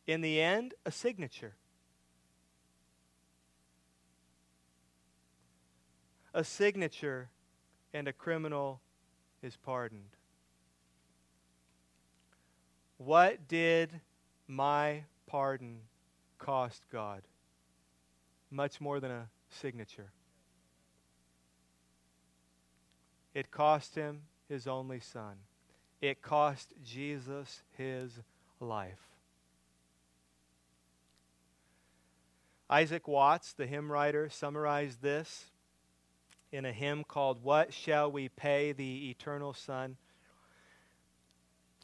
In 0.06 0.20
the 0.20 0.40
end, 0.40 0.74
a 0.84 0.90
signature. 0.90 1.54
A 6.34 6.42
signature, 6.42 7.30
and 7.94 8.08
a 8.08 8.12
criminal 8.12 8.80
is 9.40 9.56
pardoned. 9.56 10.16
What 12.98 13.46
did 13.46 14.00
my 14.48 15.04
pardon 15.26 15.78
cost 16.38 16.82
God? 16.90 17.22
Much 18.50 18.80
more 18.80 18.98
than 18.98 19.12
a 19.12 19.28
signature. 19.48 20.10
It 23.32 23.50
cost 23.50 23.94
him 23.94 24.22
his 24.48 24.66
only 24.66 25.00
son. 25.00 25.36
It 26.00 26.20
cost 26.20 26.72
Jesus 26.84 27.62
his 27.76 28.20
life. 28.60 29.00
Isaac 32.68 33.06
Watts, 33.06 33.52
the 33.52 33.66
hymn 33.66 33.90
writer, 33.90 34.28
summarized 34.28 35.00
this 35.00 35.46
in 36.54 36.64
a 36.64 36.72
hymn 36.72 37.02
called 37.02 37.42
What 37.42 37.74
Shall 37.74 38.12
We 38.12 38.28
Pay 38.28 38.70
the 38.70 39.10
Eternal 39.10 39.52
Son? 39.52 39.96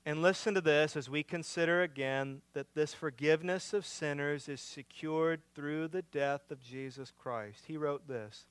And 0.07 0.23
listen 0.23 0.55
to 0.55 0.61
this 0.61 0.97
as 0.97 1.11
we 1.11 1.25
consider 1.25 1.83
again 1.83 2.43
that 2.53 2.75
this 2.75 2.95
forgiveness 2.95 3.75
of 3.75 3.85
sinners 3.85 4.49
is 4.49 4.61
secured 4.61 5.43
through 5.57 5.89
the 5.89 6.03
death 6.03 6.53
of 6.53 6.63
Jesus 6.63 7.13
Christ. 7.19 7.65
He 7.67 7.77
wrote 7.77 8.07
this 8.07 8.47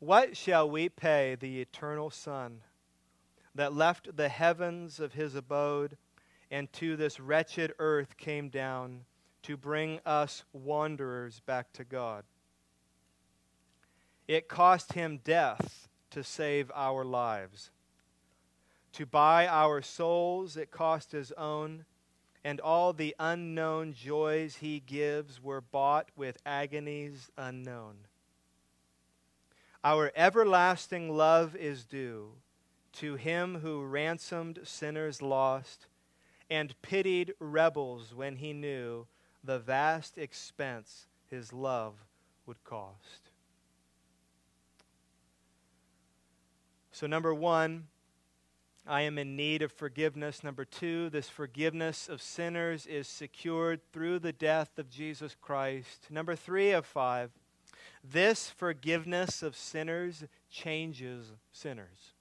What 0.00 0.36
shall 0.36 0.68
we 0.68 0.88
pay 0.88 1.36
the 1.36 1.60
eternal 1.60 2.10
Son 2.10 2.62
that 3.54 3.72
left 3.72 4.16
the 4.16 4.28
heavens 4.28 4.98
of 4.98 5.14
his 5.14 5.36
abode 5.36 5.96
and 6.50 6.70
to 6.72 6.96
this 6.96 7.20
wretched 7.20 7.72
earth 7.78 8.16
came 8.16 8.48
down 8.48 9.04
to 9.42 9.56
bring 9.56 10.00
us 10.04 10.42
wanderers 10.52 11.40
back 11.46 11.72
to 11.74 11.84
God? 11.84 12.24
It 14.28 14.46
cost 14.46 14.92
him 14.92 15.20
death 15.24 15.88
to 16.10 16.22
save 16.22 16.70
our 16.74 17.02
lives. 17.02 17.70
To 18.92 19.06
buy 19.06 19.46
our 19.46 19.80
souls, 19.80 20.56
it 20.56 20.70
cost 20.70 21.12
his 21.12 21.32
own, 21.32 21.86
and 22.44 22.60
all 22.60 22.92
the 22.92 23.16
unknown 23.18 23.94
joys 23.94 24.56
he 24.56 24.80
gives 24.80 25.42
were 25.42 25.62
bought 25.62 26.10
with 26.14 26.36
agonies 26.44 27.30
unknown. 27.38 27.96
Our 29.82 30.12
everlasting 30.14 31.16
love 31.16 31.56
is 31.56 31.84
due 31.84 32.32
to 32.94 33.14
him 33.14 33.60
who 33.60 33.84
ransomed 33.84 34.60
sinners 34.64 35.22
lost 35.22 35.86
and 36.50 36.80
pitied 36.82 37.32
rebels 37.38 38.14
when 38.14 38.36
he 38.36 38.52
knew 38.52 39.06
the 39.44 39.58
vast 39.58 40.18
expense 40.18 41.06
his 41.30 41.52
love 41.52 41.94
would 42.44 42.62
cost. 42.64 43.27
So, 46.98 47.06
number 47.06 47.32
one, 47.32 47.86
I 48.84 49.02
am 49.02 49.18
in 49.18 49.36
need 49.36 49.62
of 49.62 49.70
forgiveness. 49.70 50.42
Number 50.42 50.64
two, 50.64 51.10
this 51.10 51.28
forgiveness 51.28 52.08
of 52.08 52.20
sinners 52.20 52.86
is 52.86 53.06
secured 53.06 53.80
through 53.92 54.18
the 54.18 54.32
death 54.32 54.80
of 54.80 54.90
Jesus 54.90 55.36
Christ. 55.40 56.08
Number 56.10 56.34
three 56.34 56.72
of 56.72 56.84
five, 56.84 57.30
this 58.02 58.50
forgiveness 58.50 59.44
of 59.44 59.54
sinners 59.54 60.24
changes 60.50 61.30
sinners. 61.52 62.14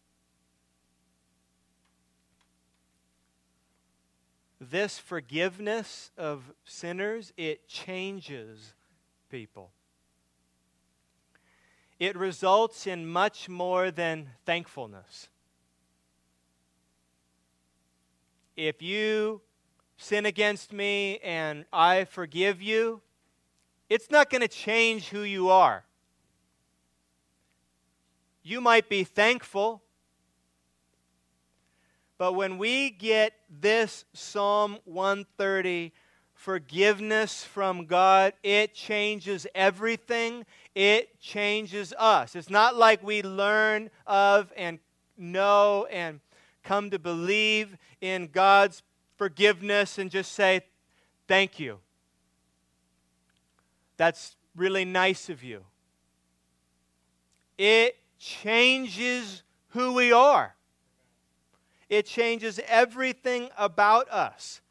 This 4.61 4.99
forgiveness 4.99 6.11
of 6.19 6.53
sinners, 6.65 7.33
it 7.35 7.67
changes 7.67 8.75
people 9.31 9.71
it 11.99 12.15
results 12.15 12.85
in 12.87 13.07
much 13.07 13.49
more 13.49 13.91
than 13.91 14.29
thankfulness. 14.45 15.29
If 18.55 18.81
you 18.81 19.41
sin 19.97 20.25
against 20.25 20.71
me 20.71 21.19
and 21.19 21.65
I 21.73 22.05
forgive 22.05 22.61
you, 22.61 23.01
it's 23.89 24.11
not 24.11 24.29
going 24.29 24.41
to 24.41 24.47
change 24.47 25.09
who 25.09 25.21
you 25.21 25.49
are. 25.49 25.85
You 28.43 28.61
might 28.61 28.89
be 28.89 29.03
thankful, 29.03 29.81
but 32.17 32.33
when 32.33 32.57
we 32.57 32.89
get 32.89 33.33
this 33.49 34.05
Psalm 34.13 34.77
130, 34.85 35.93
forgiveness 36.37 37.43
from 37.43 37.87
God, 37.87 38.31
it 38.43 38.73
changes 38.73 39.47
everything. 39.55 40.45
It 40.75 41.19
changes 41.19 41.93
us. 41.97 42.35
It's 42.35 42.49
not 42.49 42.75
like 42.75 43.03
we 43.03 43.23
learn 43.23 43.89
of 44.05 44.53
and 44.55 44.79
know 45.17 45.87
and 45.91 46.21
come 46.63 46.91
to 46.91 46.99
believe 46.99 47.75
in 48.01 48.27
God's 48.27 48.83
forgiveness 49.17 49.97
and 49.97 50.11
just 50.11 50.31
say, 50.33 50.61
Thank 51.27 51.59
you. 51.59 51.79
That's 53.97 54.37
really 54.55 54.85
nice 54.85 55.29
of 55.29 55.43
you. 55.43 55.65
It 57.57 57.97
changes 58.19 59.43
who 59.69 59.93
we 59.93 60.11
are, 60.13 60.55
it 61.89 62.05
changes 62.05 62.59
everything 62.67 63.49
about 63.57 64.07
us. 64.09 64.61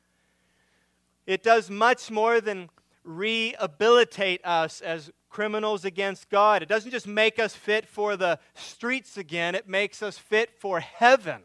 It 1.27 1.43
does 1.43 1.71
much 1.71 2.11
more 2.11 2.41
than 2.41 2.71
rehabilitate 3.05 4.45
us 4.45 4.81
as 4.81 5.11
criminals 5.29 5.85
against 5.85 6.29
God. 6.31 6.63
It 6.63 6.69
doesn't 6.69 6.91
just 6.91 7.07
make 7.07 7.39
us 7.39 7.55
fit 7.55 7.87
for 7.87 8.17
the 8.17 8.39
streets 8.55 9.17
again, 9.17 9.55
it 9.55 9.69
makes 9.69 10.03
us 10.03 10.19
fit 10.19 10.51
for 10.59 10.81
heaven. 10.81 11.43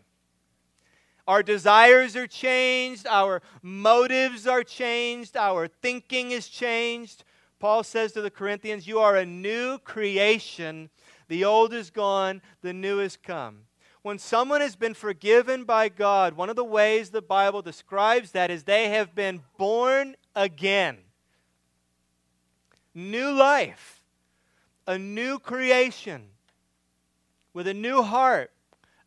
Our 1.27 1.43
desires 1.43 2.15
are 2.15 2.27
changed, 2.27 3.05
our 3.07 3.41
motives 3.61 4.47
are 4.47 4.63
changed, 4.63 5.37
our 5.37 5.67
thinking 5.67 6.31
is 6.31 6.47
changed. 6.47 7.23
Paul 7.59 7.83
says 7.83 8.11
to 8.13 8.21
the 8.21 8.31
Corinthians, 8.31 8.87
You 8.87 8.99
are 8.99 9.15
a 9.15 9.25
new 9.25 9.77
creation. 9.79 10.89
The 11.27 11.45
old 11.45 11.73
is 11.73 11.91
gone, 11.91 12.41
the 12.61 12.73
new 12.73 12.97
has 12.97 13.17
come. 13.17 13.59
When 14.03 14.17
someone 14.17 14.61
has 14.61 14.75
been 14.75 14.95
forgiven 14.95 15.63
by 15.63 15.89
God, 15.89 16.33
one 16.33 16.49
of 16.49 16.55
the 16.55 16.63
ways 16.63 17.09
the 17.09 17.21
Bible 17.21 17.61
describes 17.61 18.31
that 18.31 18.49
is 18.49 18.63
they 18.63 18.89
have 18.89 19.13
been 19.13 19.43
born 19.57 20.15
again. 20.35 20.97
New 22.95 23.31
life, 23.31 24.01
a 24.87 24.97
new 24.97 25.37
creation, 25.37 26.29
with 27.53 27.67
a 27.67 27.73
new 27.73 28.01
heart, 28.01 28.51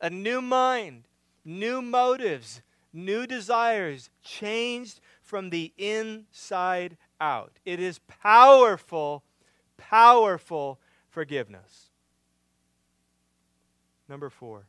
a 0.01 0.11
new 0.11 0.41
mind, 0.41 1.09
new 1.45 1.83
motives, 1.83 2.63
new 2.93 3.27
desires, 3.27 4.11
changed 4.23 5.01
from 5.23 5.51
the 5.51 5.73
inside 5.77 6.97
out. 7.21 7.59
It 7.65 7.81
is 7.81 7.99
powerful, 8.07 9.25
powerful 9.77 10.79
forgiveness. 11.09 11.91
Number 14.09 14.31
four. 14.31 14.67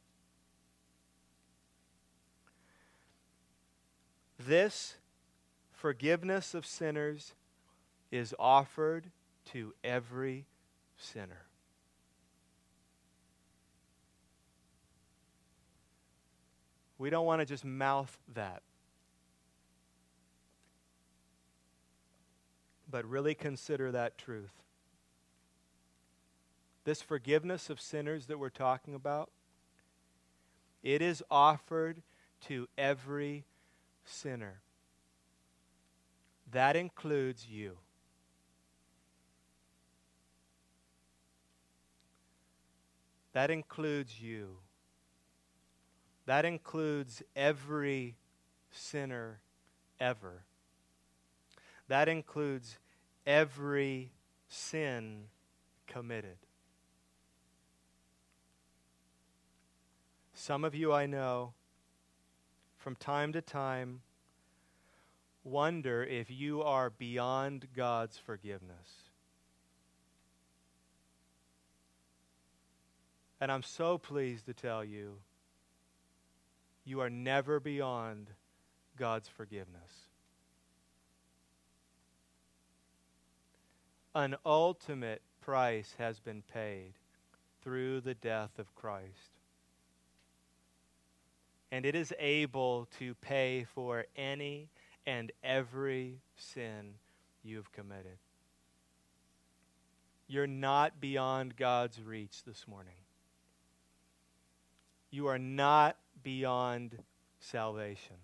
This 4.45 4.95
forgiveness 5.71 6.53
of 6.53 6.65
sinners 6.65 7.33
is 8.11 8.35
offered 8.37 9.11
to 9.51 9.73
every 9.83 10.45
sinner. 10.97 11.45
We 16.97 17.09
don't 17.09 17.25
want 17.25 17.41
to 17.41 17.45
just 17.45 17.65
mouth 17.65 18.17
that. 18.33 18.61
But 22.89 23.05
really 23.05 23.35
consider 23.35 23.91
that 23.91 24.17
truth. 24.17 24.53
This 26.83 27.01
forgiveness 27.01 27.69
of 27.71 27.81
sinners 27.81 28.27
that 28.27 28.37
we're 28.37 28.49
talking 28.49 28.93
about, 28.93 29.31
it 30.83 31.01
is 31.01 31.23
offered 31.31 32.03
to 32.41 32.67
every 32.77 33.43
sinner. 34.05 34.61
That 36.51 36.75
includes 36.75 37.47
you. 37.47 37.77
That 43.33 43.51
includes 43.51 44.21
you. 44.21 44.57
That 46.25 46.45
includes 46.45 47.21
every 47.35 48.15
sinner 48.71 49.41
ever. 49.99 50.45
That 51.87 52.07
includes 52.07 52.77
every 53.25 54.13
sin 54.47 55.25
committed. 55.87 56.37
Some 60.33 60.63
of 60.63 60.73
you 60.73 60.93
I 60.93 61.05
know 61.05 61.53
from 62.85 62.95
time 62.95 63.33
to 63.33 63.41
time 63.41 63.99
wonder 65.43 66.03
if 66.03 66.29
you 66.29 66.61
are 66.61 66.91
beyond 66.91 67.65
God's 67.75 68.15
forgiveness. 68.15 69.09
And 73.41 73.51
I'm 73.51 73.63
so 73.63 73.97
pleased 73.97 74.45
to 74.45 74.53
tell 74.53 74.83
you, 74.83 75.15
you 76.83 76.99
are 76.99 77.09
never 77.09 77.59
beyond 77.59 78.29
God's 78.95 79.29
forgiveness. 79.29 80.11
An 84.13 84.35
ultimate 84.45 85.23
price 85.41 85.95
has 85.97 86.19
been 86.19 86.43
paid 86.53 86.93
through 87.63 88.01
the 88.01 88.13
death 88.13 88.59
of 88.59 88.75
Christ 88.75 89.34
and 91.71 91.85
it 91.85 91.95
is 91.95 92.13
able 92.19 92.87
to 92.99 93.15
pay 93.15 93.65
for 93.73 94.05
any 94.15 94.69
and 95.05 95.31
every 95.43 96.19
sin 96.35 96.95
you've 97.43 97.71
committed. 97.71 98.17
You're 100.27 100.47
not 100.47 100.99
beyond 100.99 101.55
God's 101.55 102.01
reach 102.01 102.43
this 102.43 102.67
morning. 102.67 102.95
You 105.11 105.27
are 105.27 105.39
not 105.39 105.97
beyond 106.23 106.97
salvation. 107.39 108.15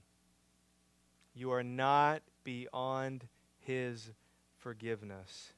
You 1.34 1.52
are 1.52 1.64
not 1.64 2.24
beyond 2.44 3.28
His 3.60 4.12
forgiveness. 4.58 5.54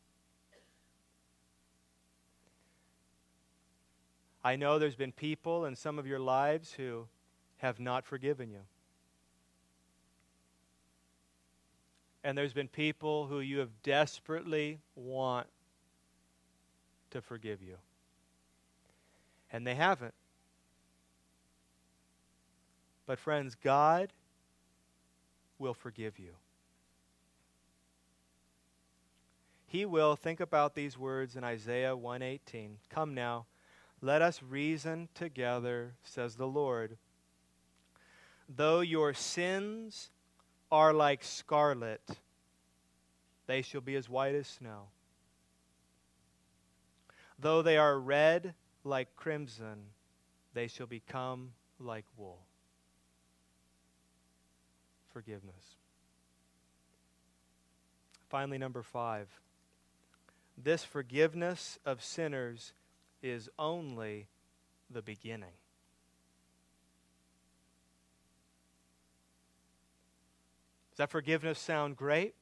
I 4.43 4.57
know 4.57 4.77
there's 4.77 4.97
been 4.97 5.13
people 5.13 5.65
in 5.65 5.75
some 5.75 5.97
of 5.97 6.05
your 6.05 6.19
lives 6.19 6.73
who 6.73 7.07
have 7.63 7.79
not 7.79 8.05
forgiven 8.05 8.51
you. 8.51 8.59
And 12.21 12.37
there's 12.37 12.51
been 12.51 12.67
people 12.67 13.25
who 13.25 13.39
you 13.39 13.59
have 13.59 13.69
desperately 13.83 14.79
want 14.97 15.47
to 17.11 17.21
forgive 17.21 17.63
you. 17.63 17.75
And 19.49 19.65
they 19.65 19.75
haven't. 19.75 20.13
But 23.05 23.17
friends, 23.17 23.55
God 23.55 24.11
will 25.57 25.73
forgive 25.73 26.19
you. 26.19 26.31
He 29.67 29.85
will 29.85 30.17
think 30.17 30.41
about 30.41 30.75
these 30.75 30.97
words 30.97 31.37
in 31.37 31.45
Isaiah 31.45 31.95
118. 31.95 32.77
Come 32.89 33.13
now, 33.13 33.45
let 34.01 34.21
us 34.21 34.41
reason 34.43 35.07
together, 35.15 35.93
says 36.03 36.35
the 36.35 36.47
Lord. 36.47 36.97
Though 38.49 38.81
your 38.81 39.13
sins 39.13 40.09
are 40.71 40.93
like 40.93 41.23
scarlet, 41.23 42.01
they 43.47 43.61
shall 43.61 43.81
be 43.81 43.95
as 43.95 44.09
white 44.09 44.35
as 44.35 44.47
snow. 44.47 44.87
Though 47.39 47.61
they 47.61 47.77
are 47.77 47.99
red 47.99 48.53
like 48.83 49.15
crimson, 49.15 49.85
they 50.53 50.67
shall 50.67 50.87
become 50.87 51.51
like 51.79 52.05
wool. 52.17 52.39
Forgiveness. 55.11 55.75
Finally, 58.29 58.57
number 58.57 58.81
five. 58.81 59.27
This 60.57 60.83
forgiveness 60.83 61.79
of 61.85 62.03
sinners 62.03 62.73
is 63.21 63.49
only 63.57 64.27
the 64.89 65.01
beginning. 65.01 65.53
Does 70.93 70.99
that 70.99 71.09
forgiveness 71.09 71.57
sound 71.57 71.97
great? 71.97 72.35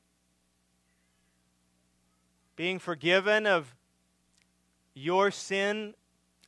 Being 2.57 2.79
forgiven 2.79 3.47
of 3.47 3.73
your 4.93 5.31
sin 5.31 5.93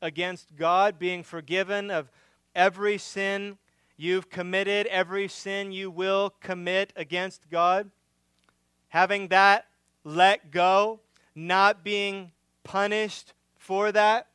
against 0.02 0.58
God, 0.58 1.00
being 1.00 1.24
forgiven 1.24 1.90
of 1.90 2.12
every 2.54 2.98
sin 2.98 3.58
you've 3.96 4.30
committed, 4.30 4.86
every 4.88 5.30
sin 5.30 5.72
you 5.72 5.90
will 5.90 6.34
commit 6.42 6.92
against 6.98 7.50
God, 7.50 7.90
having 8.90 9.30
that 9.30 9.68
let 10.04 10.52
go, 10.52 11.00
not 11.34 11.86
being 11.86 12.34
punished 12.66 13.32
for 13.56 13.94
that. 13.94 14.28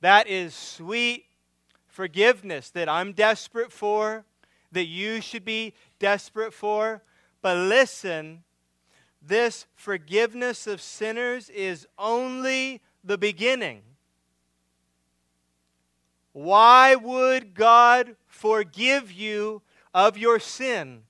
That 0.00 0.26
is 0.26 0.54
sweet 0.54 1.26
forgiveness 1.86 2.70
that 2.70 2.88
I'm 2.88 3.12
desperate 3.12 3.70
for, 3.70 4.24
that 4.72 4.86
you 4.86 5.20
should 5.20 5.44
be 5.44 5.74
desperate 6.00 6.52
for. 6.52 7.00
But 7.42 7.56
listen, 7.56 8.44
this 9.20 9.66
forgiveness 9.74 10.66
of 10.66 10.80
sinners 10.80 11.50
is 11.50 11.86
only 11.98 12.80
the 13.04 13.18
beginning. 13.18 13.82
Why 16.32 16.94
would 16.94 17.54
God 17.54 18.16
forgive 18.26 19.12
you 19.12 19.62
of 19.92 20.16
your 20.16 20.38
sin? 20.38 21.02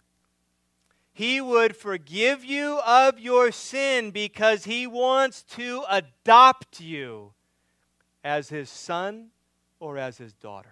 He 1.13 1.41
would 1.41 1.77
forgive 1.77 2.45
you 2.45 2.81
of 2.87 3.21
your 3.21 3.53
sin 3.53 4.11
because 4.11 4.65
He 4.65 4.87
wants 4.87 5.43
to 5.55 5.85
adopt 5.89 6.81
you 6.81 7.35
as 8.25 8.49
His 8.49 8.71
son 8.71 9.29
or 9.79 9.99
as 9.99 10.19
His 10.19 10.33
daughter. 10.33 10.72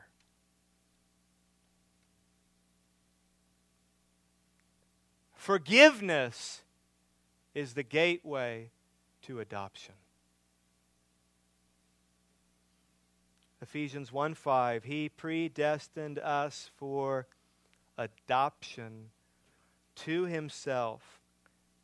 Forgiveness 5.51 6.63
is 7.57 7.75
the 7.75 7.83
gateway 7.83 8.71
to 9.23 9.41
adoption. 9.41 9.97
Ephesians 13.61 14.13
1 14.13 14.35
5, 14.35 14.85
He 14.85 15.09
predestined 15.09 16.21
us 16.21 16.71
for 16.77 17.27
adoption 17.99 19.11
to 19.97 20.27
Himself 20.27 21.19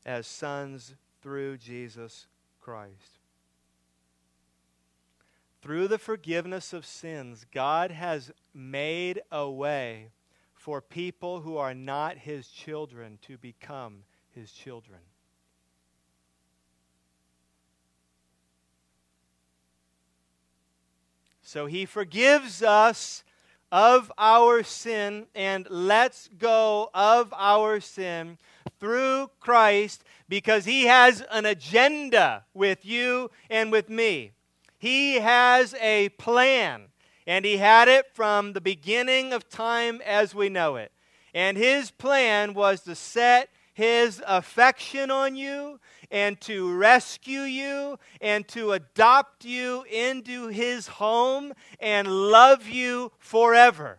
as 0.05 0.29
sons 0.29 0.95
through 1.21 1.59
Jesus 1.59 2.29
Christ. 2.61 3.19
Through 5.61 5.89
the 5.89 5.99
forgiveness 5.99 6.73
of 6.73 6.87
sins, 6.87 7.45
God 7.53 7.91
has 7.91 8.31
made 8.55 9.23
a 9.33 9.51
way 9.51 10.13
for 10.67 10.81
people 10.81 11.43
who 11.43 11.57
are 11.59 11.75
not 11.75 12.19
His 12.19 12.49
children 12.49 13.21
to 13.23 13.39
become 13.39 13.99
His 14.35 14.51
children. 14.51 14.99
So 21.41 21.67
he 21.67 21.87
forgives 21.87 22.65
us 22.65 23.23
of 23.71 24.11
our 24.19 24.65
sin 24.65 25.27
and 25.37 25.71
lets 25.71 26.29
go 26.37 26.91
of 26.93 27.33
our 27.37 27.79
sin 27.79 28.37
through 28.81 29.31
Christ 29.39 30.03
because 30.29 30.65
he 30.65 30.87
has 30.87 31.23
an 31.31 31.47
agenda 31.47 32.45
with 32.55 32.85
you 32.85 33.31
and 33.49 33.71
with 33.71 33.89
me. 33.89 34.33
He 34.81 35.21
has 35.21 35.75
a 35.81 36.09
plan, 36.09 36.87
and 37.27 37.45
he 37.45 37.57
had 37.57 37.89
it 37.89 38.07
from 38.15 38.53
the 38.53 38.61
beginning 38.61 39.33
of 39.33 39.49
time 39.49 40.01
as 40.05 40.35
we 40.35 40.49
know 40.49 40.77
it. 40.77 40.93
And 41.35 41.57
his 41.57 41.91
plan 41.91 42.55
was 42.55 42.83
to 42.83 42.95
set 42.95 43.51
his 43.75 44.23
affection 44.27 45.11
on 45.11 45.37
you 45.37 45.79
and 46.11 46.41
to 46.41 46.73
rescue 46.75 47.41
you 47.41 47.99
and 48.23 48.49
to 48.49 48.73
adopt 48.73 49.45
you 49.45 49.85
into 49.91 50.49
his 50.49 50.87
home 50.87 51.53
and 51.79 52.09
love 52.09 52.67
you 52.67 53.13
forever. 53.19 53.99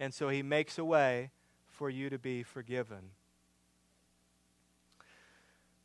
And 0.00 0.12
so 0.12 0.28
he 0.28 0.42
makes 0.42 0.78
a 0.78 0.84
way 0.84 1.30
for 1.68 1.88
you 1.88 2.10
to 2.10 2.18
be 2.18 2.42
forgiven. 2.42 3.10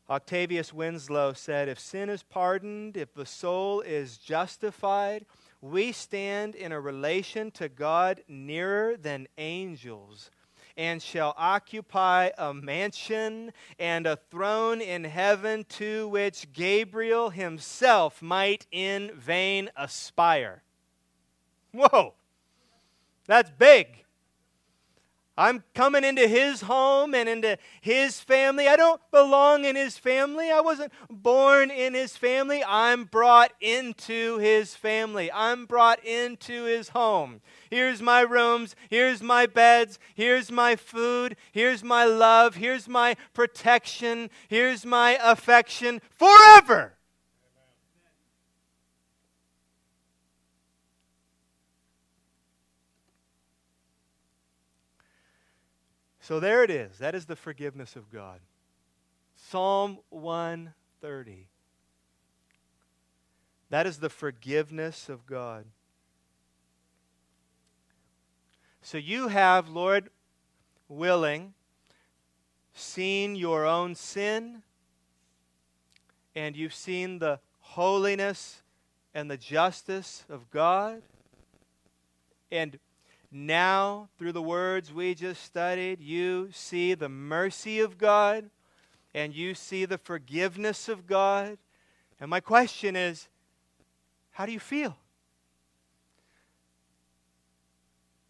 Octavius 0.10 0.74
Winslow 0.74 1.34
said 1.34 1.68
If 1.68 1.80
sin 1.80 2.10
is 2.10 2.24
pardoned, 2.24 2.96
if 2.96 3.14
the 3.14 3.26
soul 3.26 3.82
is 3.82 4.18
justified, 4.18 5.26
we 5.62 5.92
stand 5.92 6.56
in 6.56 6.72
a 6.72 6.80
relation 6.80 7.52
to 7.52 7.68
God 7.68 8.24
nearer 8.28 8.96
than 8.96 9.28
angels 9.38 10.32
and 10.78 11.02
shall 11.02 11.34
occupy 11.38 12.30
a 12.38 12.54
mansion 12.54 13.52
and 13.80 14.06
a 14.06 14.16
throne 14.30 14.80
in 14.80 15.04
heaven 15.04 15.66
to 15.68 16.08
which 16.08 16.54
Gabriel 16.54 17.32
himself 17.32 18.22
might 18.22 18.68
in 18.72 19.12
vain 19.16 19.72
aspire. 19.76 20.62
Whoa, 21.74 22.14
that's 23.26 23.50
big. 23.50 24.06
I'm 25.38 25.64
coming 25.76 26.04
into 26.04 26.28
his 26.28 26.62
home 26.62 27.14
and 27.14 27.30
into 27.30 27.58
his 27.80 28.20
family. 28.20 28.68
I 28.68 28.76
don't 28.76 29.00
belong 29.12 29.66
in 29.66 29.76
his 29.76 29.98
family. 29.98 30.52
I 30.52 30.62
wasn't 30.62 30.92
born 31.10 31.70
in 31.70 31.94
his 31.94 32.18
family. 32.18 32.64
I'm 32.66 33.06
brought 33.06 33.52
into 33.62 34.40
his 34.40 34.76
family. 34.76 35.32
I'm 35.32 35.66
brought 35.66 36.04
into 36.04 36.64
his 36.64 36.90
home. 36.90 37.42
Here's 37.70 38.02
my 38.02 38.22
rooms. 38.22 38.76
Here's 38.90 39.22
my 39.22 39.46
beds. 39.46 40.00
Here's 40.16 40.52
my 40.52 40.76
food. 40.76 41.36
Here's 41.52 41.84
my 41.84 42.06
love. 42.06 42.56
Here's 42.56 42.88
my 42.90 43.16
protection. 43.34 44.32
Here's 44.48 44.86
my 44.86 45.20
affection 45.22 46.02
forever. 46.10 46.97
So 56.28 56.42
there 56.42 56.62
it 56.62 56.70
is. 56.70 56.98
That 56.98 57.16
is 57.16 57.26
the 57.26 57.38
forgiveness 57.38 57.96
of 57.96 58.12
God. 58.12 58.42
Psalm 59.34 60.00
130. 60.10 61.48
That 63.70 63.88
is 63.88 64.00
the 64.00 64.10
forgiveness 64.10 65.08
of 65.08 65.26
God. 65.26 65.64
So 68.82 68.98
you 68.98 69.30
have, 69.30 69.70
Lord 69.70 70.10
willing, 70.90 71.54
seen 72.74 73.38
your 73.38 73.66
own 73.66 73.96
sin, 73.96 74.64
and 76.36 76.58
you've 76.58 76.74
seen 76.74 77.20
the 77.20 77.40
holiness 77.62 78.64
and 79.14 79.32
the 79.32 79.38
justice 79.38 80.26
of 80.30 80.52
God. 80.52 81.04
And 82.52 82.80
now, 83.46 84.10
through 84.18 84.32
the 84.32 84.42
words 84.42 84.92
we 84.92 85.14
just 85.14 85.44
studied, 85.44 86.02
you 86.02 86.50
see 86.52 86.94
the 86.94 87.10
mercy 87.10 87.80
of 87.80 87.98
God 87.98 88.50
and 89.14 89.36
you 89.36 89.54
see 89.54 89.86
the 89.86 89.98
forgiveness 89.98 90.90
of 90.90 91.06
God. 91.06 91.58
And 92.20 92.30
my 92.30 92.40
question 92.40 92.96
is 92.96 93.28
how 94.32 94.46
do 94.46 94.52
you 94.52 94.60
feel? 94.60 94.98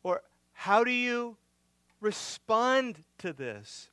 Or 0.04 0.22
how 0.54 0.84
do 0.84 0.92
you 0.92 1.38
respond 2.02 3.04
to 3.20 3.32
this? 3.32 3.90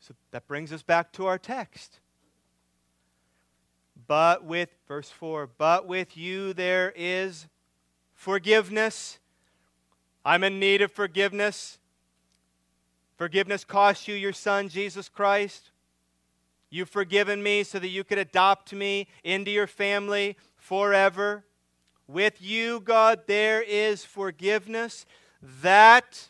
So 0.00 0.14
that 0.30 0.46
brings 0.46 0.72
us 0.72 0.82
back 0.82 1.12
to 1.12 1.26
our 1.26 1.38
text. 1.38 2.00
But 4.06 4.44
with, 4.44 4.70
verse 4.88 5.10
4, 5.10 5.48
but 5.58 5.86
with 5.86 6.16
you 6.16 6.52
there 6.52 6.92
is 6.96 7.46
forgiveness. 8.22 9.18
I'm 10.24 10.44
in 10.44 10.60
need 10.60 10.80
of 10.80 10.92
forgiveness. 10.92 11.80
Forgiveness 13.16 13.64
cost 13.64 14.06
you 14.06 14.14
your 14.14 14.32
son, 14.32 14.68
Jesus 14.68 15.08
Christ. 15.08 15.72
You've 16.70 16.88
forgiven 16.88 17.42
me 17.42 17.64
so 17.64 17.80
that 17.80 17.88
you 17.88 18.04
could 18.04 18.18
adopt 18.18 18.72
me 18.72 19.08
into 19.24 19.50
your 19.50 19.66
family 19.66 20.36
forever. 20.54 21.44
With 22.06 22.40
you, 22.40 22.78
God, 22.78 23.22
there 23.26 23.60
is 23.60 24.04
forgiveness 24.04 25.04
that 25.60 26.28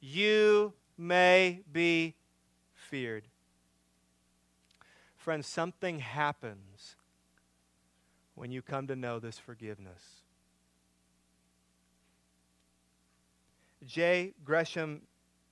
you 0.00 0.72
may 0.96 1.60
be 1.70 2.16
feared. 2.74 3.28
Friends, 5.16 5.46
something 5.46 6.00
happens 6.00 6.96
when 8.34 8.50
you 8.50 8.60
come 8.60 8.88
to 8.88 8.96
know 8.96 9.20
this 9.20 9.38
forgiveness. 9.38 10.24
J. 13.86 14.34
Gresham 14.44 15.02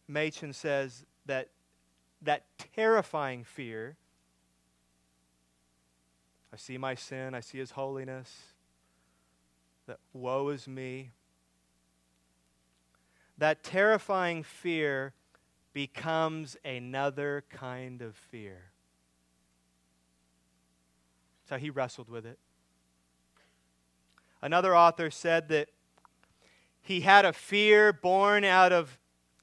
Machen 0.09 0.53
says 0.53 1.05
that 1.27 1.49
that 2.23 2.45
terrifying 2.75 3.45
fear 3.45 3.97
I 6.57 6.59
see 6.59 6.79
my 6.79 6.95
sin, 6.95 7.35
I 7.35 7.41
see 7.41 7.59
his 7.59 7.73
holiness, 7.73 8.55
that 9.87 9.99
woe 10.15 10.49
is 10.49 10.67
me. 10.67 11.11
That 13.37 13.63
terrifying 13.63 14.43
fear 14.43 15.13
becomes 15.75 16.57
another 16.65 17.45
kind 17.51 18.01
of 18.01 18.17
fear. 18.17 18.71
How 21.51 21.59
he 21.59 21.69
wrestled 21.69 22.09
with 22.09 22.25
it. 22.25 22.39
Another 24.41 24.75
author 24.75 25.11
said 25.11 25.49
that 25.51 25.69
he 26.87 27.01
had 27.01 27.25
a 27.25 27.33
fear 27.33 27.93
born 27.93 28.45
out 28.45 28.73
of 28.73 28.99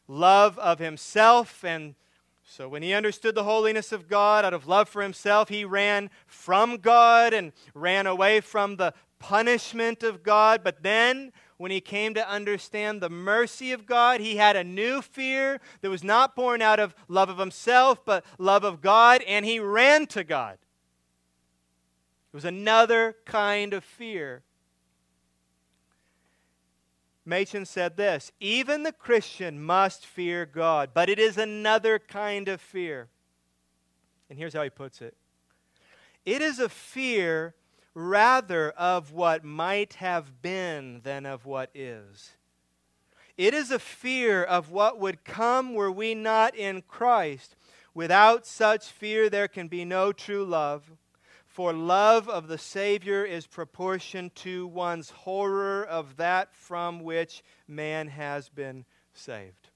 love 0.08 0.58
of 0.60 0.80
himself. 0.80 1.64
And 1.64 1.96
so 2.44 2.68
when 2.68 2.84
he 2.84 2.94
understood 2.94 3.36
the 3.36 3.44
holiness 3.44 3.91
of 3.91 4.08
God 4.08 4.46
out 4.46 4.54
of 4.54 4.68
love 4.68 4.89
for 4.89 5.02
himself, 5.02 5.50
he 5.50 5.66
ran 5.66 6.10
from 6.26 6.78
God 6.78 7.34
and 7.34 7.52
ran 7.74 8.08
away 8.08 8.41
from 8.41 8.78
the 8.78 8.94
punishment 9.20 10.04
of 10.04 10.24
God. 10.24 10.62
But 10.64 10.84
then 10.84 11.32
when 11.58 11.72
he 11.72 11.82
came 11.82 12.14
to 12.14 12.30
understand 12.30 13.02
the 13.02 13.10
mercy 13.10 13.72
of 13.72 13.86
God, 13.86 14.20
he 14.20 14.36
had 14.36 14.56
a 14.56 14.64
new 14.64 15.02
fear 15.02 15.62
that 15.82 15.89
was 15.89 16.04
not 16.04 16.36
born 16.36 16.62
out 16.62 16.80
of 16.80 16.96
love 17.08 17.30
of 17.30 17.38
himself, 17.38 18.04
but 18.06 18.26
love 18.38 18.64
of 18.64 18.82
God, 18.82 19.22
and 19.28 19.46
he 19.46 19.60
ran 19.60 20.08
to 20.08 20.24
God. 20.24 20.58
It 22.34 22.36
was 22.36 22.46
another 22.46 23.16
kind 23.26 23.74
of 23.74 23.84
fear. 23.84 24.44
Machen 27.26 27.66
said 27.66 27.98
this 27.98 28.32
Even 28.40 28.84
the 28.84 28.92
Christian 28.92 29.64
must 29.64 30.06
fear 30.06 30.46
God, 30.46 30.92
but 30.94 31.10
it 31.10 31.20
is 31.20 31.38
another 31.38 32.00
kind 32.00 32.48
of 32.48 32.62
fear. 32.62 33.10
And 34.30 34.38
here's 34.38 34.54
how 34.54 34.64
he 34.64 34.70
puts 34.70 35.02
it 35.02 35.16
it 36.26 36.42
is 36.42 36.60
a 36.60 36.70
fear 36.70 37.56
rather 37.94 38.72
of 38.72 39.12
what 39.12 39.44
might 39.44 39.96
have 39.96 40.42
been 40.42 41.02
than 41.04 41.26
of 41.26 41.46
what 41.46 41.70
is. 41.76 42.32
It 43.38 43.54
is 43.54 43.72
a 43.72 43.80
fear 43.80 44.44
of 44.44 44.72
what 44.72 45.00
would 45.00 45.24
come 45.24 45.74
were 45.74 45.92
we 45.92 46.14
not 46.16 46.56
in 46.56 46.84
Christ. 46.84 47.56
Without 47.94 48.46
such 48.46 48.88
fear, 48.88 49.30
there 49.30 49.48
can 49.48 49.68
be 49.68 49.86
no 49.86 50.12
true 50.12 50.46
love. 50.46 50.92
For 51.54 51.72
love 51.72 52.28
of 52.28 52.47
the 52.47 52.58
Savior 52.58 53.24
is 53.24 53.45
proportioned 53.45 54.34
to 54.38 54.66
one's 54.66 55.12
horror 55.12 55.84
of 55.84 56.18
that 56.18 56.56
from 56.56 57.04
which 57.04 57.43
man 57.68 58.08
has 58.08 58.49
been 58.49 58.86
saved. 59.14 59.70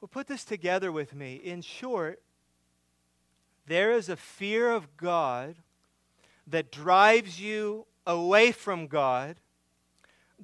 Well, 0.00 0.08
put 0.08 0.26
this 0.26 0.44
together 0.44 0.90
with 0.90 1.14
me. 1.14 1.36
In 1.36 1.62
short, 1.62 2.20
there 3.68 3.92
is 3.92 4.08
a 4.08 4.16
fear 4.16 4.72
of 4.72 4.96
God 4.96 5.54
that 6.44 6.72
drives 6.72 7.40
you 7.40 7.86
away 8.04 8.50
from 8.50 8.88
God, 8.88 9.36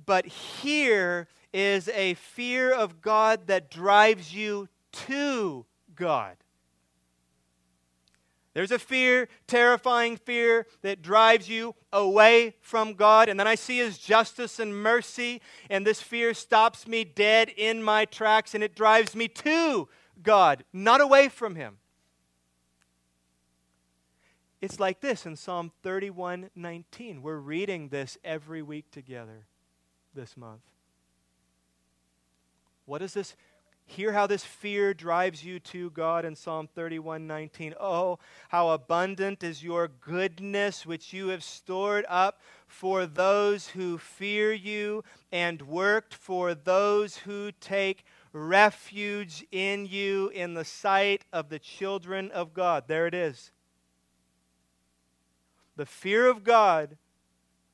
but 0.07 0.26
here 0.26 1.26
is 1.53 1.88
a 1.88 2.14
fear 2.14 2.72
of 2.72 3.03
God 3.03 3.49
that 3.49 3.68
drives 3.68 4.32
you 4.32 4.68
to 4.92 5.66
God. 5.97 6.36
There's 8.55 8.70
a 8.70 8.78
fear, 8.78 9.28
terrifying 9.48 10.16
fear, 10.16 10.66
that 10.82 11.02
drives 11.02 11.48
you 11.48 11.74
away 11.92 12.55
from 12.61 12.94
God. 12.94 13.28
And 13.28 13.38
then 13.38 13.48
I 13.48 13.57
see 13.57 13.78
His 13.78 13.98
justice 13.98 14.61
and 14.61 14.80
mercy, 14.80 15.42
and 15.68 15.84
this 15.84 16.00
fear 16.00 16.32
stops 16.34 16.86
me 16.86 17.02
dead 17.05 17.50
in 17.57 17.82
my 17.82 18.05
tracks, 18.05 18.55
and 18.55 18.62
it 18.62 18.76
drives 18.76 19.16
me 19.16 19.26
to 19.26 19.88
God, 20.22 20.64
not 20.72 21.00
away 21.00 21.28
from 21.28 21.57
Him. 21.57 21.78
It's 24.61 24.80
like 24.80 25.00
this 25.00 25.26
in 25.26 25.36
Psalm 25.36 25.72
31 25.82 26.48
19. 26.55 27.22
We're 27.22 27.36
reading 27.36 27.88
this 27.88 28.16
every 28.24 28.62
week 28.62 28.90
together 28.90 29.46
this 30.14 30.36
month. 30.36 30.62
What 32.86 33.00
does 33.00 33.14
this 33.14 33.34
Hear 33.87 34.12
how 34.12 34.26
this 34.26 34.45
fear 34.45 34.95
drives 34.95 35.45
you 35.45 35.61
to 35.61 35.91
God 35.91 36.24
in 36.24 36.35
Psalm 36.35 36.68
31:19. 36.74 37.74
Oh, 37.78 38.18
how 38.49 38.70
abundant 38.70 39.45
is 39.45 39.62
your 39.62 39.89
goodness, 39.89 40.87
which 40.87 41.12
you 41.12 41.28
have 41.28 41.45
stored 41.45 42.07
up 42.09 42.41
for 42.66 43.07
those 43.07 43.68
who 43.68 43.99
fear 43.99 44.53
you 44.53 45.05
and 45.30 45.62
worked 45.62 46.14
for 46.14 46.55
those 46.55 47.18
who 47.18 47.53
take 47.53 48.05
refuge 48.32 49.47
in 49.53 49.87
you 49.87 50.28
in 50.30 50.55
the 50.55 50.64
sight 50.64 51.24
of 51.32 51.51
the 51.51 51.59
children 51.59 52.30
of 52.30 52.55
God. 52.55 52.85
There 52.89 53.07
it 53.07 53.14
is. 53.14 53.53
The 55.76 55.87
fear 55.87 56.26
of 56.26 56.43
God 56.43 56.97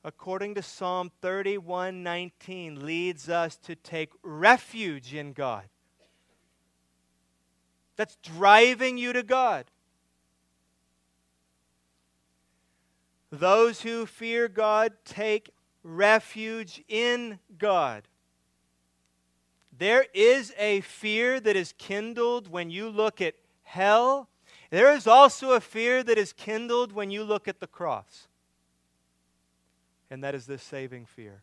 according 0.03 0.55
to 0.55 0.61
Psalm 0.61 1.11
31:19 1.21 2.85
leads 2.85 3.29
us 3.29 3.55
to 3.57 3.75
take 3.75 4.11
refuge 4.23 5.13
in 5.13 5.31
God 5.31 5.69
that's 7.95 8.17
driving 8.23 8.97
you 8.97 9.13
to 9.13 9.23
God. 9.23 9.65
Those 13.31 13.81
who 13.81 14.05
fear 14.05 14.47
God 14.47 14.93
take 15.05 15.51
refuge 15.83 16.83
in 16.87 17.39
God. 17.57 18.03
There 19.77 20.05
is 20.13 20.53
a 20.57 20.81
fear 20.81 21.39
that 21.39 21.55
is 21.55 21.73
kindled 21.77 22.51
when 22.51 22.69
you 22.69 22.89
look 22.89 23.21
at 23.21 23.35
hell. 23.63 24.27
There 24.69 24.93
is 24.93 25.07
also 25.07 25.51
a 25.51 25.61
fear 25.61 26.03
that 26.03 26.17
is 26.17 26.33
kindled 26.33 26.91
when 26.91 27.09
you 27.09 27.23
look 27.23 27.47
at 27.47 27.59
the 27.59 27.67
cross. 27.67 28.27
And 30.09 30.23
that 30.23 30.35
is 30.35 30.45
this 30.45 30.61
saving 30.61 31.05
fear. 31.05 31.41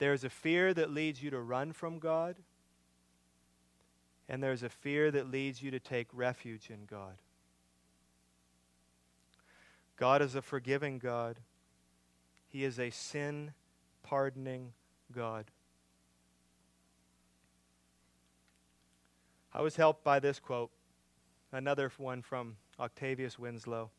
There's 0.00 0.24
a 0.24 0.30
fear 0.30 0.72
that 0.72 0.90
leads 0.90 1.22
you 1.22 1.28
to 1.28 1.38
run 1.38 1.72
from 1.72 1.98
God, 1.98 2.36
and 4.30 4.42
there's 4.42 4.62
a 4.62 4.70
fear 4.70 5.10
that 5.10 5.30
leads 5.30 5.62
you 5.62 5.70
to 5.72 5.78
take 5.78 6.08
refuge 6.14 6.70
in 6.70 6.86
God. 6.86 7.18
God 9.98 10.22
is 10.22 10.34
a 10.34 10.40
forgiving 10.40 10.98
God, 10.98 11.36
He 12.48 12.64
is 12.64 12.80
a 12.80 12.88
sin 12.88 13.52
pardoning 14.02 14.72
God. 15.12 15.44
I 19.52 19.60
was 19.60 19.76
helped 19.76 20.02
by 20.02 20.18
this 20.18 20.40
quote, 20.40 20.70
another 21.52 21.92
one 21.98 22.22
from 22.22 22.56
Octavius 22.78 23.38
Winslow. 23.38 23.90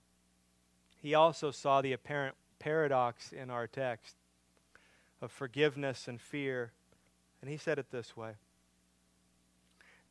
He 0.99 1.13
also 1.13 1.51
saw 1.51 1.79
the 1.79 1.93
apparent 1.93 2.35
paradox 2.57 3.31
in 3.31 3.51
our 3.51 3.67
text 3.67 4.15
of 5.21 5.31
forgiveness 5.31 6.07
and 6.07 6.19
fear. 6.19 6.71
And 7.41 7.49
he 7.49 7.57
said 7.57 7.79
it 7.79 7.91
this 7.91 8.17
way 8.17 8.33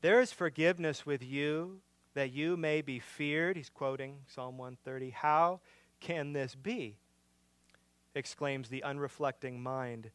There 0.01 0.21
is 0.21 0.33
forgiveness 0.33 1.05
with 1.05 1.23
you 1.23 1.81
that 2.15 2.33
you 2.33 2.57
may 2.57 2.81
be 2.81 2.99
feared. 2.99 3.57
He's 3.57 3.71
quoting 3.71 4.19
Psalm 4.27 4.59
130. 4.59 5.11
How 5.11 5.61
can 6.01 6.33
this 6.33 6.55
be? 6.55 6.97
exclaims 8.15 8.69
the 8.69 8.83
unreflecting 8.85 9.61
mind. 9.61 10.11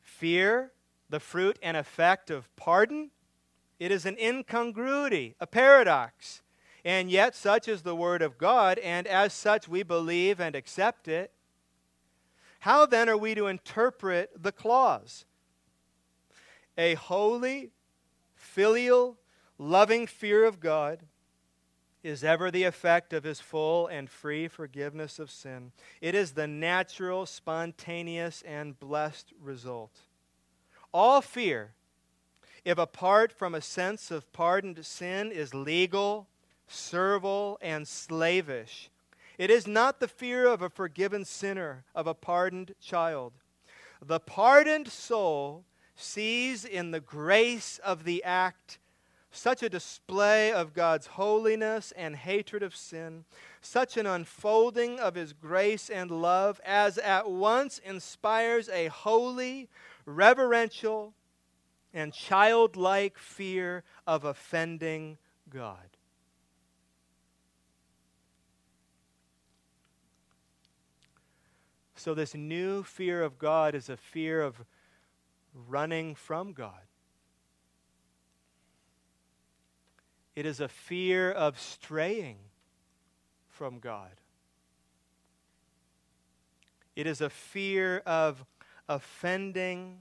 Fear, 0.00 0.72
the 1.08 1.20
fruit 1.20 1.58
and 1.62 1.76
effect 1.76 2.30
of 2.30 2.54
pardon? 2.56 3.10
It 3.78 3.90
is 3.90 4.06
an 4.06 4.16
incongruity, 4.18 5.34
a 5.40 5.46
paradox. 5.46 6.42
And 6.84 7.10
yet, 7.10 7.34
such 7.34 7.66
is 7.66 7.82
the 7.82 7.96
Word 7.96 8.20
of 8.20 8.36
God, 8.36 8.78
and 8.78 9.06
as 9.06 9.32
such 9.32 9.68
we 9.68 9.82
believe 9.82 10.40
and 10.40 10.54
accept 10.54 11.08
it. 11.08 11.32
How 12.64 12.86
then 12.86 13.10
are 13.10 13.16
we 13.18 13.34
to 13.34 13.46
interpret 13.46 14.42
the 14.42 14.50
clause? 14.50 15.26
A 16.78 16.94
holy, 16.94 17.72
filial, 18.34 19.18
loving 19.58 20.06
fear 20.06 20.46
of 20.46 20.60
God 20.60 21.00
is 22.02 22.24
ever 22.24 22.50
the 22.50 22.64
effect 22.64 23.12
of 23.12 23.22
his 23.22 23.38
full 23.38 23.86
and 23.86 24.08
free 24.08 24.48
forgiveness 24.48 25.18
of 25.18 25.30
sin. 25.30 25.72
It 26.00 26.14
is 26.14 26.32
the 26.32 26.46
natural, 26.46 27.26
spontaneous, 27.26 28.40
and 28.46 28.80
blessed 28.80 29.34
result. 29.38 30.00
All 30.90 31.20
fear, 31.20 31.74
if 32.64 32.78
apart 32.78 33.30
from 33.30 33.54
a 33.54 33.60
sense 33.60 34.10
of 34.10 34.32
pardoned 34.32 34.86
sin, 34.86 35.30
is 35.30 35.52
legal, 35.52 36.28
servile, 36.66 37.58
and 37.60 37.86
slavish, 37.86 38.88
it 39.38 39.50
is 39.50 39.66
not 39.66 40.00
the 40.00 40.08
fear 40.08 40.46
of 40.46 40.62
a 40.62 40.70
forgiven 40.70 41.24
sinner, 41.24 41.84
of 41.94 42.06
a 42.06 42.14
pardoned 42.14 42.74
child. 42.80 43.32
The 44.00 44.20
pardoned 44.20 44.88
soul 44.88 45.64
sees 45.96 46.64
in 46.64 46.90
the 46.90 47.00
grace 47.00 47.78
of 47.84 48.04
the 48.04 48.22
act 48.24 48.78
such 49.30 49.62
a 49.62 49.68
display 49.68 50.52
of 50.52 50.74
God's 50.74 51.08
holiness 51.08 51.92
and 51.96 52.14
hatred 52.14 52.62
of 52.62 52.76
sin, 52.76 53.24
such 53.60 53.96
an 53.96 54.06
unfolding 54.06 55.00
of 55.00 55.14
His 55.14 55.32
grace 55.32 55.90
and 55.90 56.10
love 56.10 56.60
as 56.64 56.98
at 56.98 57.28
once 57.30 57.78
inspires 57.84 58.68
a 58.68 58.86
holy, 58.86 59.68
reverential, 60.06 61.14
and 61.92 62.12
childlike 62.12 63.18
fear 63.18 63.82
of 64.06 64.24
offending 64.24 65.18
God. 65.48 65.96
So, 72.04 72.12
this 72.12 72.34
new 72.34 72.82
fear 72.82 73.22
of 73.22 73.38
God 73.38 73.74
is 73.74 73.88
a 73.88 73.96
fear 73.96 74.42
of 74.42 74.62
running 75.54 76.14
from 76.14 76.52
God. 76.52 76.82
It 80.36 80.44
is 80.44 80.60
a 80.60 80.68
fear 80.68 81.32
of 81.32 81.58
straying 81.58 82.36
from 83.48 83.78
God. 83.78 84.20
It 86.94 87.06
is 87.06 87.22
a 87.22 87.30
fear 87.30 88.02
of 88.04 88.44
offending 88.86 90.00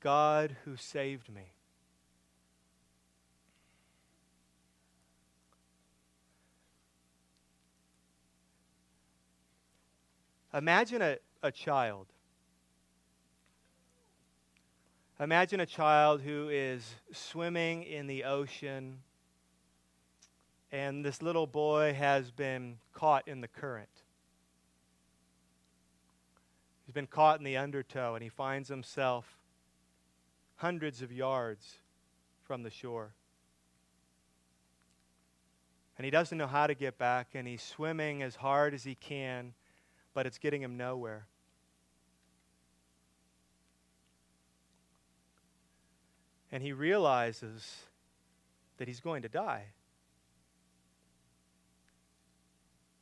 God 0.00 0.56
who 0.64 0.74
saved 0.74 1.32
me. 1.32 1.52
Imagine 10.52 11.00
a, 11.00 11.16
a 11.44 11.52
child. 11.52 12.06
Imagine 15.20 15.60
a 15.60 15.66
child 15.66 16.22
who 16.22 16.48
is 16.48 16.96
swimming 17.12 17.84
in 17.84 18.08
the 18.08 18.24
ocean, 18.24 18.98
and 20.72 21.04
this 21.04 21.22
little 21.22 21.46
boy 21.46 21.94
has 21.94 22.32
been 22.32 22.78
caught 22.92 23.28
in 23.28 23.40
the 23.40 23.46
current. 23.46 23.90
He's 26.84 26.94
been 26.94 27.06
caught 27.06 27.38
in 27.38 27.44
the 27.44 27.56
undertow, 27.56 28.14
and 28.14 28.22
he 28.22 28.28
finds 28.28 28.68
himself 28.68 29.38
hundreds 30.56 31.00
of 31.00 31.12
yards 31.12 31.76
from 32.42 32.64
the 32.64 32.70
shore. 32.70 33.14
And 35.96 36.04
he 36.04 36.10
doesn't 36.10 36.36
know 36.36 36.48
how 36.48 36.66
to 36.66 36.74
get 36.74 36.98
back, 36.98 37.28
and 37.34 37.46
he's 37.46 37.62
swimming 37.62 38.22
as 38.22 38.34
hard 38.34 38.74
as 38.74 38.82
he 38.82 38.96
can 38.96 39.52
but 40.14 40.26
it's 40.26 40.38
getting 40.38 40.62
him 40.62 40.76
nowhere. 40.76 41.26
And 46.52 46.62
he 46.62 46.72
realizes 46.72 47.84
that 48.78 48.88
he's 48.88 49.00
going 49.00 49.22
to 49.22 49.28
die. 49.28 49.66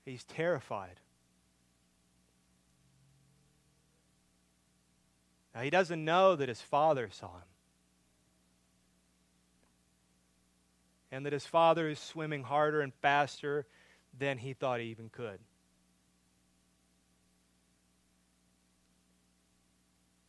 He's 0.04 0.24
terrified. 0.24 1.00
Now, 5.54 5.62
he 5.62 5.70
doesn't 5.70 6.04
know 6.04 6.36
that 6.36 6.48
his 6.48 6.60
father 6.60 7.08
saw 7.10 7.28
him. 7.28 7.48
And 11.10 11.24
that 11.24 11.32
his 11.32 11.46
father 11.46 11.88
is 11.88 11.98
swimming 11.98 12.42
harder 12.42 12.80
and 12.80 12.92
faster 12.94 13.66
than 14.16 14.38
he 14.38 14.52
thought 14.52 14.80
he 14.80 14.86
even 14.86 15.08
could. 15.08 15.40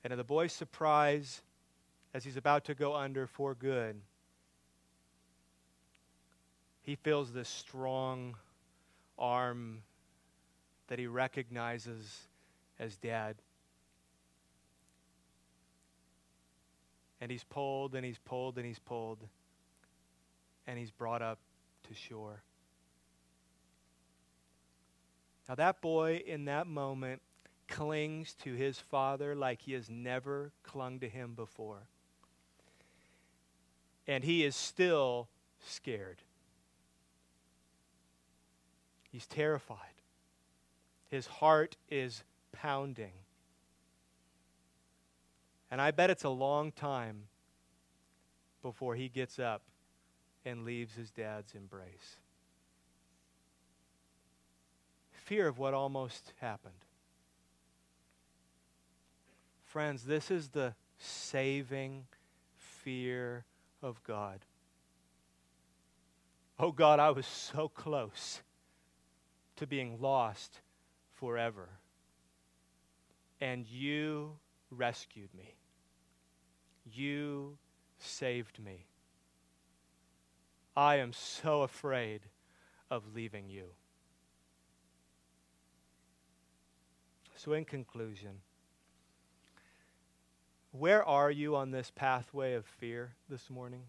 And 0.09 0.13
to 0.13 0.15
the 0.15 0.23
boy's 0.23 0.53
surprise, 0.53 1.43
as 2.15 2.23
he's 2.23 2.35
about 2.35 2.65
to 2.65 2.73
go 2.73 2.95
under 2.95 3.27
for 3.27 3.53
good, 3.53 4.01
he 6.81 6.95
feels 6.95 7.31
this 7.31 7.47
strong 7.47 8.35
arm 9.19 9.83
that 10.87 10.97
he 10.97 11.05
recognizes 11.05 12.21
as 12.79 12.97
dad. 12.97 13.35
And 17.21 17.29
he's 17.29 17.43
pulled 17.43 17.93
and 17.93 18.03
he's 18.03 18.17
pulled 18.17 18.57
and 18.57 18.65
he's 18.65 18.79
pulled, 18.79 19.19
and 20.65 20.79
he's 20.79 20.89
brought 20.89 21.21
up 21.21 21.37
to 21.87 21.93
shore. 21.93 22.41
Now, 25.47 25.53
that 25.53 25.81
boy 25.81 26.23
in 26.25 26.45
that 26.45 26.65
moment 26.65 27.21
clings 27.69 28.33
to 28.43 28.53
his 28.53 28.79
father 28.79 29.35
like 29.35 29.61
he 29.61 29.73
has 29.73 29.89
never 29.89 30.51
clung 30.63 30.99
to 30.99 31.07
him 31.07 31.33
before. 31.35 31.87
And 34.07 34.23
he 34.23 34.43
is 34.43 34.55
still 34.55 35.29
scared. 35.65 36.17
He's 39.11 39.27
terrified. 39.27 39.77
His 41.09 41.27
heart 41.27 41.75
is 41.89 42.23
pounding. 42.51 43.13
And 45.71 45.81
I 45.81 45.91
bet 45.91 46.09
it's 46.09 46.23
a 46.23 46.29
long 46.29 46.71
time 46.71 47.23
before 48.61 48.95
he 48.95 49.09
gets 49.09 49.39
up 49.39 49.61
and 50.45 50.65
leaves 50.65 50.95
his 50.95 51.11
dad's 51.11 51.53
embrace. 51.53 52.17
Fear 55.11 55.47
of 55.47 55.59
what 55.59 55.73
almost 55.75 56.33
happened. 56.39 56.73
Friends, 59.69 60.03
this 60.03 60.31
is 60.31 60.49
the 60.49 60.73
saving 60.97 62.05
fear 62.55 63.45
of 63.83 64.03
God. 64.03 64.39
Oh 66.57 66.71
God, 66.71 66.99
I 66.99 67.11
was 67.11 67.27
so 67.27 67.69
close 67.69 68.41
to 69.57 69.67
being 69.67 70.01
lost 70.01 70.61
forever. 71.13 71.69
And 73.39 73.67
you 73.67 74.31
rescued 74.71 75.29
me. 75.37 75.53
You 76.91 77.59
saved 77.99 78.57
me. 78.57 78.87
I 80.75 80.95
am 80.95 81.13
so 81.13 81.61
afraid 81.61 82.21
of 82.89 83.03
leaving 83.13 83.49
you. 83.49 83.65
So, 87.35 87.53
in 87.53 87.65
conclusion, 87.65 88.41
where 90.71 91.03
are 91.03 91.31
you 91.31 91.55
on 91.55 91.71
this 91.71 91.91
pathway 91.95 92.53
of 92.53 92.65
fear 92.65 93.13
this 93.29 93.49
morning? 93.49 93.83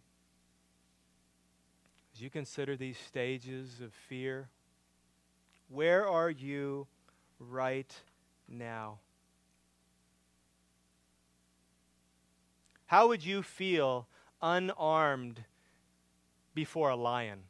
As 2.15 2.23
you 2.23 2.31
consider 2.31 2.77
these 2.77 2.99
stages 2.99 3.81
of 3.83 3.93
fear, 3.93 4.49
where 5.69 6.07
are 6.07 6.31
you 6.31 6.87
right 7.39 7.95
now? 8.49 8.99
How 12.87 13.09
would 13.09 13.25
you 13.25 13.43
feel 13.43 14.09
unarmed 14.43 15.45
before 16.55 16.91
a 16.91 16.97
lion? 16.97 17.45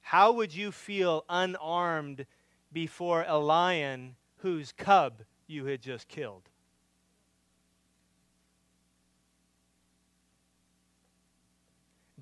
How 0.00 0.30
would 0.30 0.54
you 0.54 0.70
feel 0.70 1.24
unarmed 1.28 2.26
before 2.72 3.24
a 3.26 3.38
lion 3.38 4.14
whose 4.36 4.70
cub 4.70 5.22
you 5.46 5.66
had 5.66 5.80
just 5.80 6.08
killed. 6.08 6.48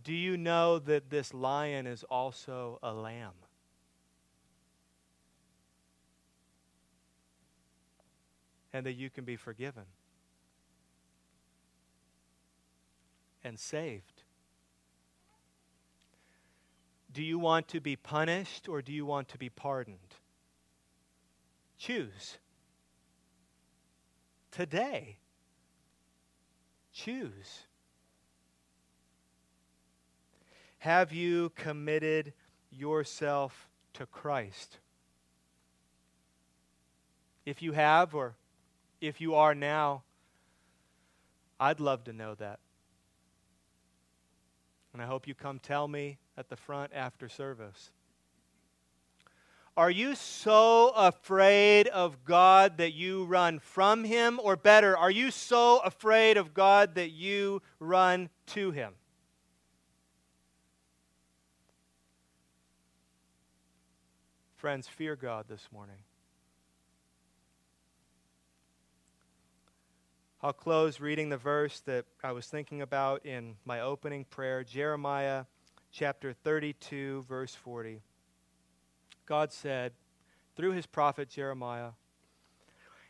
Do 0.03 0.13
you 0.13 0.37
know 0.37 0.79
that 0.81 1.09
this 1.09 1.33
lion 1.33 1.87
is 1.87 2.05
also 2.05 2.79
a 2.83 2.93
lamb? 2.93 3.33
And 8.73 8.85
that 8.85 8.95
you 8.95 9.09
can 9.09 9.25
be 9.25 9.37
forgiven 9.37 9.85
and 13.43 13.59
saved? 13.59 14.25
Do 17.13 17.23
you 17.23 17.39
want 17.39 17.69
to 17.69 17.81
be 17.81 17.95
punished 17.95 18.69
or 18.69 18.83
do 18.83 18.93
you 18.93 19.07
want 19.07 19.29
to 19.29 19.39
be 19.39 19.49
pardoned? 19.49 20.17
Choose 21.79 22.39
today. 24.55 25.19
Choose. 26.93 27.65
Have 30.79 31.13
you 31.13 31.51
committed 31.57 32.33
yourself 32.71 33.69
to 33.95 34.07
Christ? 34.07 34.79
If 37.45 37.63
you 37.63 37.73
have, 37.73 38.15
or 38.15 38.37
if 39.01 39.21
you 39.21 39.35
are 39.35 39.55
now, 39.55 40.03
I'd 41.59 41.81
love 41.81 42.05
to 42.05 42.13
know 42.13 42.35
that. 42.35 42.61
And 44.93 45.03
I 45.03 45.07
hope 45.07 45.27
you 45.27 45.35
come 45.35 45.59
tell 45.59 45.89
me 45.89 46.19
at 46.37 46.49
the 46.49 46.57
front 46.57 46.93
after 46.95 47.29
service. 47.29 47.91
Are 49.77 49.91
you 49.91 50.15
so 50.15 50.91
afraid 50.91 51.89
of 51.89 52.25
God 52.25 52.77
that 52.79 52.93
you 52.93 53.25
run 53.25 53.59
from 53.59 54.05
Him? 54.05 54.39
Or 54.41 54.55
better, 54.55 54.97
are 54.97 55.11
you 55.11 55.33
so 55.33 55.81
afraid 55.81 56.37
of 56.37 56.55
God 56.55 56.95
that 56.95 57.11
you 57.11 57.61
run 57.81 58.29
to 58.47 58.71
Him? 58.71 58.93
Friends, 64.55 64.87
fear 64.87 65.17
God 65.17 65.47
this 65.49 65.69
morning. 65.73 65.99
I'll 70.41 70.53
close 70.53 71.01
reading 71.01 71.31
the 71.31 71.37
verse 71.37 71.81
that 71.81 72.05
I 72.23 72.31
was 72.31 72.47
thinking 72.47 72.81
about 72.81 73.27
in 73.27 73.57
my 73.65 73.81
opening 73.81 74.25
prayer 74.25 74.63
Jeremiah 74.63 75.47
chapter 75.91 76.33
32, 76.33 77.25
verse 77.29 77.55
40. 77.55 78.03
God 79.27 79.53
said 79.53 79.93
through 80.57 80.73
his 80.73 80.87
prophet 80.87 81.29
Jeremiah, 81.29 81.91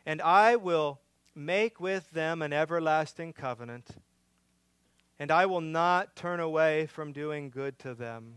And 0.05 0.21
I 0.21 0.55
will 0.55 0.99
make 1.33 1.79
with 1.79 2.11
them 2.11 2.41
an 2.41 2.53
everlasting 2.53 3.33
covenant, 3.33 3.89
and 5.19 5.31
I 5.31 5.45
will 5.45 5.61
not 5.61 6.15
turn 6.15 6.39
away 6.39 6.85
from 6.85 7.11
doing 7.11 7.49
good 7.49 7.77
to 7.79 7.93
them. 7.93 8.35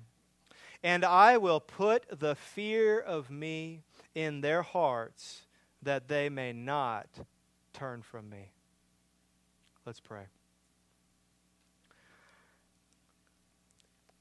And 0.83 1.05
I 1.05 1.39
will 1.39 1.61
put 1.61 2.20
the 2.20 2.35
fear 2.35 3.01
of 3.01 3.31
me 3.31 3.83
in 4.14 4.41
their 4.41 4.62
hearts 4.62 5.43
that 5.83 6.09
they 6.09 6.29
may 6.29 6.53
not 6.53 7.09
turn 7.72 8.03
from 8.03 8.29
me. 8.31 8.53
Let's 9.85 10.01
pray. 10.01 10.24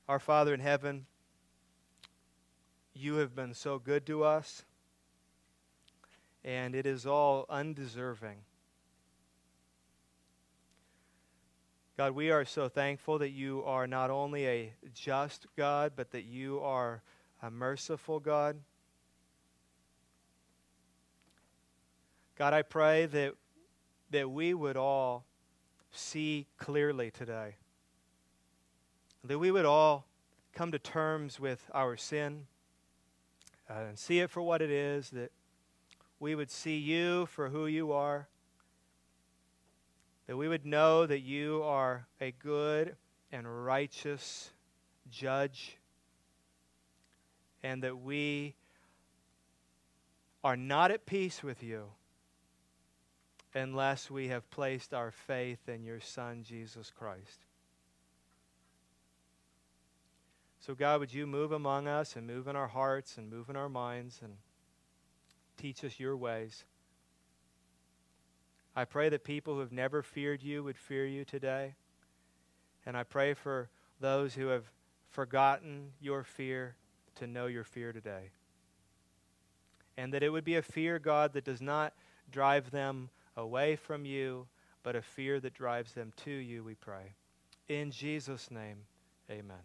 Our 0.08 0.20
Father 0.20 0.54
in 0.54 0.60
heaven, 0.62 1.06
you 2.98 3.16
have 3.16 3.36
been 3.36 3.54
so 3.54 3.80
good 3.80 4.06
to 4.08 4.24
us, 4.24 4.64
and 6.44 6.76
it 6.76 6.86
is 6.86 7.06
all 7.06 7.46
undeserving. 7.50 8.38
God, 11.98 12.12
we 12.12 12.30
are 12.32 12.46
so 12.46 12.70
thankful 12.70 13.20
that 13.20 13.32
you 13.32 13.64
are 13.66 13.88
not 13.88 14.10
only 14.10 14.48
a 14.48 14.74
just 14.94 15.48
God, 15.56 15.94
but 15.96 16.12
that 16.12 16.26
you 16.26 16.60
are 16.60 17.02
a 17.42 17.50
merciful 17.50 18.20
God. 18.20 18.58
God, 22.38 22.54
I 22.54 22.62
pray 22.62 23.08
that, 23.08 23.34
that 24.12 24.30
we 24.30 24.54
would 24.54 24.78
all 24.78 25.26
see 25.92 26.46
clearly 26.58 27.10
today, 27.10 27.56
that 29.24 29.40
we 29.40 29.50
would 29.50 29.66
all 29.66 30.06
come 30.54 30.72
to 30.72 30.80
terms 30.80 31.40
with 31.40 31.68
our 31.74 31.98
sin 31.98 32.46
uh, 33.70 33.86
and 33.88 33.98
see 33.98 34.20
it 34.20 34.30
for 34.30 34.42
what 34.42 34.62
it 34.62 34.72
is, 34.72 35.10
that 35.12 35.32
we 36.20 36.36
would 36.36 36.50
see 36.52 36.78
you 36.78 37.26
for 37.28 37.50
who 37.50 37.68
you 37.68 37.92
are 37.92 38.28
that 40.28 40.36
we 40.36 40.50
would 40.50 40.66
know 40.66 41.06
that 41.06 41.22
you 41.22 41.64
are 41.64 42.06
a 42.20 42.32
good 42.32 42.96
and 43.32 43.66
righteous 43.66 44.52
judge, 45.10 45.78
and 47.64 47.82
that 47.84 47.98
we 47.98 48.54
are 50.44 50.58
not 50.58 50.92
at 50.92 51.06
peace 51.06 51.44
with 51.44 51.64
you 51.64 51.86
unless 53.54 54.12
we 54.12 54.28
have 54.28 54.50
placed 54.52 54.94
our 54.94 55.12
faith 55.12 55.68
in 55.68 55.84
your 55.84 56.00
Son, 56.00 56.44
Jesus 56.44 56.92
Christ. 56.92 57.47
So, 60.68 60.76
God, 60.76 61.00
would 61.00 61.14
you 61.14 61.26
move 61.26 61.54
among 61.54 61.88
us 61.88 62.18
and 62.18 62.28
move 62.28 62.50
in 62.50 62.58
our 62.58 62.68
hearts 62.68 63.18
and 63.18 63.30
move 63.30 63.50
in 63.50 63.56
our 63.56 63.70
minds 63.70 64.20
and 64.22 64.34
teach 65.56 65.82
us 65.86 65.98
your 65.98 66.18
ways? 66.18 66.66
I 68.76 68.84
pray 68.84 69.08
that 69.08 69.24
people 69.24 69.54
who 69.54 69.62
have 69.62 69.72
never 69.72 70.04
feared 70.04 70.44
you 70.44 70.66
would 70.66 70.78
fear 70.78 71.06
you 71.06 71.24
today. 71.24 71.76
And 72.86 72.98
I 72.98 73.04
pray 73.04 73.34
for 73.34 73.70
those 74.02 74.34
who 74.34 74.48
have 74.48 74.66
forgotten 75.10 75.94
your 76.02 76.26
fear 76.26 76.76
to 77.16 77.28
know 77.28 77.46
your 77.46 77.64
fear 77.64 77.94
today. 77.94 78.32
And 79.96 80.14
that 80.14 80.22
it 80.22 80.34
would 80.34 80.44
be 80.44 80.56
a 80.56 80.62
fear, 80.62 81.00
God, 81.00 81.32
that 81.32 81.46
does 81.46 81.62
not 81.62 81.94
drive 82.30 82.72
them 82.72 83.10
away 83.38 83.78
from 83.78 84.04
you, 84.04 84.48
but 84.84 84.98
a 84.98 85.02
fear 85.02 85.40
that 85.40 85.54
drives 85.54 85.94
them 85.94 86.12
to 86.26 86.32
you, 86.32 86.62
we 86.62 86.76
pray. 86.76 87.14
In 87.70 87.90
Jesus' 87.90 88.52
name, 88.52 88.80
amen. 89.32 89.64